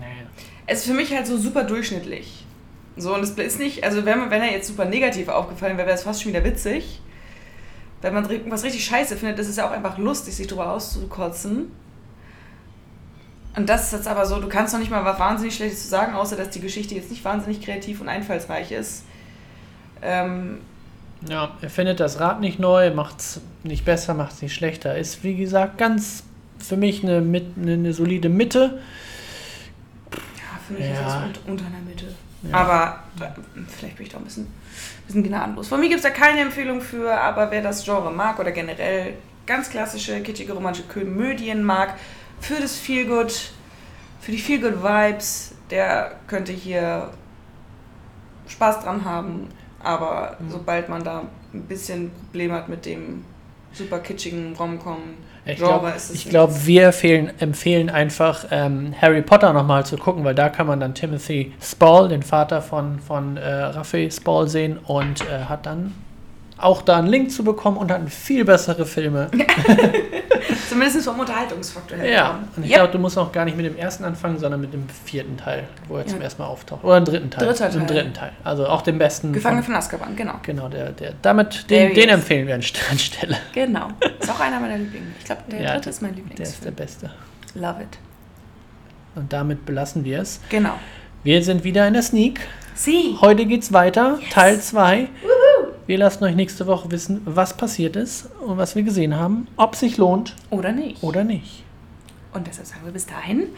Nee. 0.00 0.26
Es 0.66 0.80
ist 0.80 0.86
für 0.86 0.94
mich 0.94 1.14
halt 1.14 1.28
so 1.28 1.38
super 1.38 1.62
durchschnittlich. 1.62 2.41
So, 2.96 3.14
und 3.14 3.22
es 3.22 3.30
ist 3.30 3.58
nicht, 3.58 3.84
also 3.84 4.04
wenn, 4.04 4.30
wenn 4.30 4.42
er 4.42 4.52
jetzt 4.52 4.68
super 4.68 4.84
negativ 4.84 5.28
aufgefallen 5.28 5.76
wäre, 5.76 5.86
wäre 5.86 5.96
es 5.96 6.02
fast 6.02 6.22
schon 6.22 6.32
wieder 6.32 6.44
witzig. 6.44 7.00
Wenn 8.02 8.14
man 8.14 8.28
was 8.48 8.64
richtig 8.64 8.84
scheiße 8.84 9.16
findet, 9.16 9.38
ist 9.38 9.48
es 9.48 9.56
ja 9.56 9.66
auch 9.66 9.70
einfach 9.70 9.96
lustig, 9.96 10.34
sich 10.34 10.46
drüber 10.46 10.70
auszukotzen. 10.72 11.70
Und 13.54 13.68
das 13.68 13.86
ist 13.86 13.92
jetzt 13.92 14.08
aber 14.08 14.26
so, 14.26 14.40
du 14.40 14.48
kannst 14.48 14.72
noch 14.72 14.80
nicht 14.80 14.90
mal 14.90 15.04
was 15.04 15.18
wahnsinnig 15.18 15.54
Schlechtes 15.54 15.82
zu 15.82 15.88
sagen, 15.88 16.14
außer 16.14 16.36
dass 16.36 16.50
die 16.50 16.60
Geschichte 16.60 16.94
jetzt 16.94 17.10
nicht 17.10 17.24
wahnsinnig 17.24 17.60
kreativ 17.60 18.00
und 18.00 18.08
einfallsreich 18.08 18.72
ist. 18.72 19.04
Ähm, 20.02 20.58
ja, 21.28 21.56
er 21.60 21.70
findet 21.70 22.00
das 22.00 22.18
Rad 22.18 22.40
nicht 22.40 22.58
neu, 22.58 22.92
macht 22.92 23.20
es 23.20 23.40
nicht 23.62 23.84
besser, 23.84 24.14
macht 24.14 24.32
es 24.32 24.42
nicht 24.42 24.54
schlechter. 24.54 24.96
Ist, 24.96 25.22
wie 25.22 25.36
gesagt, 25.36 25.78
ganz 25.78 26.24
für 26.58 26.76
mich 26.76 27.02
eine, 27.02 27.18
eine, 27.18 27.42
eine 27.72 27.92
solide 27.92 28.28
Mitte. 28.28 28.80
Ja, 30.10 30.58
für 30.66 30.72
mich 30.72 30.86
ja. 30.86 31.26
ist 31.26 31.36
es 31.36 31.40
unter 31.46 31.66
einer 31.66 31.80
Mitte. 31.86 32.06
Ja. 32.42 32.56
Aber 32.56 33.02
äh, 33.20 33.60
vielleicht 33.68 33.96
bin 33.96 34.06
ich 34.06 34.12
da 34.12 34.18
ein 34.18 34.24
bisschen, 34.24 34.46
bisschen 35.06 35.22
gnadenlos. 35.22 35.68
Von 35.68 35.80
mir 35.80 35.88
gibt 35.88 35.98
es 35.98 36.02
da 36.02 36.10
keine 36.10 36.40
Empfehlung 36.40 36.80
für, 36.80 37.12
aber 37.12 37.50
wer 37.50 37.62
das 37.62 37.84
Genre 37.84 38.10
mag 38.10 38.38
oder 38.38 38.50
generell 38.52 39.14
ganz 39.46 39.70
klassische, 39.70 40.20
kitschige, 40.22 40.52
romantische 40.52 40.88
Komödien 40.88 41.62
mag, 41.62 41.94
für 42.40 42.56
das 42.60 42.76
Feelgood, 42.76 43.52
für 44.20 44.32
die 44.32 44.38
Feelgood 44.38 44.82
Vibes, 44.82 45.54
der 45.70 46.16
könnte 46.26 46.52
hier 46.52 47.10
Spaß 48.48 48.80
dran 48.80 49.04
haben. 49.04 49.48
Aber 49.80 50.36
mhm. 50.38 50.50
sobald 50.50 50.88
man 50.88 51.04
da 51.04 51.24
ein 51.52 51.62
bisschen 51.62 52.10
Probleme 52.10 52.54
hat 52.54 52.68
mit 52.68 52.86
dem 52.86 53.24
super 53.72 53.98
kitschigen 53.98 54.54
Romcom, 54.54 55.00
ich 55.44 55.56
glaube, 55.56 55.92
glaub, 56.28 56.66
wir 56.66 56.86
empfehlen, 56.86 57.32
empfehlen 57.40 57.90
einfach 57.90 58.46
ähm, 58.50 58.94
Harry 59.00 59.22
Potter 59.22 59.52
nochmal 59.52 59.84
zu 59.84 59.96
gucken, 59.96 60.24
weil 60.24 60.34
da 60.34 60.48
kann 60.48 60.66
man 60.66 60.78
dann 60.78 60.94
Timothy 60.94 61.52
Spall, 61.60 62.08
den 62.08 62.22
Vater 62.22 62.62
von, 62.62 63.00
von 63.00 63.36
äh, 63.36 63.48
Raphael 63.48 64.10
Spall, 64.12 64.48
sehen 64.48 64.78
und 64.78 65.20
äh, 65.22 65.44
hat 65.48 65.66
dann 65.66 65.94
auch 66.58 66.82
da 66.82 66.98
einen 66.98 67.08
Link 67.08 67.32
zu 67.32 67.42
bekommen 67.42 67.76
und 67.76 67.90
hatten 67.90 68.08
viel 68.08 68.44
bessere 68.44 68.86
Filme. 68.86 69.30
Zumindest 70.72 71.04
vom 71.04 71.20
Unterhaltungsfaktor 71.20 71.98
her. 71.98 72.10
Ja, 72.10 72.38
und 72.56 72.64
ich 72.64 72.70
yep. 72.70 72.78
glaube, 72.78 72.92
du 72.92 72.98
musst 72.98 73.18
auch 73.18 73.30
gar 73.30 73.44
nicht 73.44 73.56
mit 73.56 73.66
dem 73.66 73.76
ersten 73.76 74.04
anfangen, 74.04 74.38
sondern 74.38 74.60
mit 74.60 74.72
dem 74.72 74.88
vierten 74.88 75.36
Teil, 75.36 75.64
wo 75.88 75.96
er 75.96 76.02
ja. 76.02 76.06
zum 76.06 76.20
ersten 76.20 76.42
Mal 76.42 76.48
auftaucht. 76.48 76.82
Oder 76.82 76.98
im 76.98 77.04
dritten 77.04 77.30
Teil. 77.30 77.46
Dritter 77.46 77.70
Teil. 77.70 77.80
Im 77.80 77.86
dritten 77.86 78.14
Teil. 78.14 78.32
Also 78.42 78.66
auch 78.66 78.82
dem 78.82 78.98
besten. 78.98 79.32
Gefangene 79.32 79.62
von, 79.62 79.74
von 79.74 79.78
Azkaban, 79.78 80.16
genau. 80.16 80.34
Genau, 80.42 80.68
der, 80.68 80.90
der, 80.92 81.12
damit, 81.20 81.68
den, 81.70 81.94
den 81.94 82.08
empfehlen 82.08 82.46
wir 82.46 82.54
an 82.54 82.62
Stelle. 82.62 83.36
Genau. 83.52 83.88
Ist 84.18 84.30
auch 84.30 84.40
einer 84.40 84.60
meiner 84.60 84.78
Lieblinge. 84.78 85.06
Ich 85.18 85.24
glaube, 85.24 85.42
der 85.50 85.60
ja, 85.60 85.72
dritte 85.74 85.90
ist 85.90 86.02
mein 86.02 86.14
Lieblings. 86.14 86.36
Der 86.36 86.46
ist 86.46 86.64
der 86.64 86.70
beste. 86.70 87.10
Love 87.54 87.82
it. 87.82 87.98
Und 89.14 89.32
damit 89.32 89.66
belassen 89.66 90.04
wir 90.04 90.20
es. 90.20 90.40
Genau. 90.48 90.74
Wir 91.22 91.42
sind 91.42 91.64
wieder 91.64 91.86
in 91.86 91.92
der 91.94 92.02
Sneak. 92.02 92.40
Sie. 92.74 93.16
Heute 93.20 93.44
geht's 93.44 93.72
weiter, 93.72 94.18
yes. 94.20 94.30
Teil 94.30 94.60
2. 94.60 95.08
Wir 95.86 95.98
lassen 95.98 96.22
euch 96.24 96.34
nächste 96.34 96.66
Woche 96.66 96.90
wissen, 96.90 97.22
was 97.24 97.56
passiert 97.56 97.96
ist 97.96 98.28
und 98.46 98.56
was 98.56 98.76
wir 98.76 98.82
gesehen 98.82 99.16
haben, 99.16 99.48
ob 99.56 99.74
sich 99.74 99.96
lohnt 99.96 100.36
oder 100.50 100.72
nicht. 100.72 101.02
Oder 101.02 101.24
nicht. 101.24 101.64
Und 102.32 102.46
deshalb 102.46 102.66
sagen 102.66 102.80
wir 102.84 102.92
bis 102.92 103.04
dahin, 103.04 103.48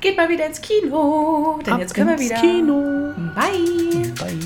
geht 0.00 0.16
mal 0.16 0.28
wieder 0.28 0.46
ins 0.46 0.60
Kino, 0.60 1.58
denn 1.66 1.74
Ab 1.74 1.80
jetzt 1.80 1.94
können 1.94 2.10
wir 2.10 2.18
wieder. 2.18 2.36
Kino. 2.36 3.12
Bye. 3.34 4.12
Bye. 4.18 4.38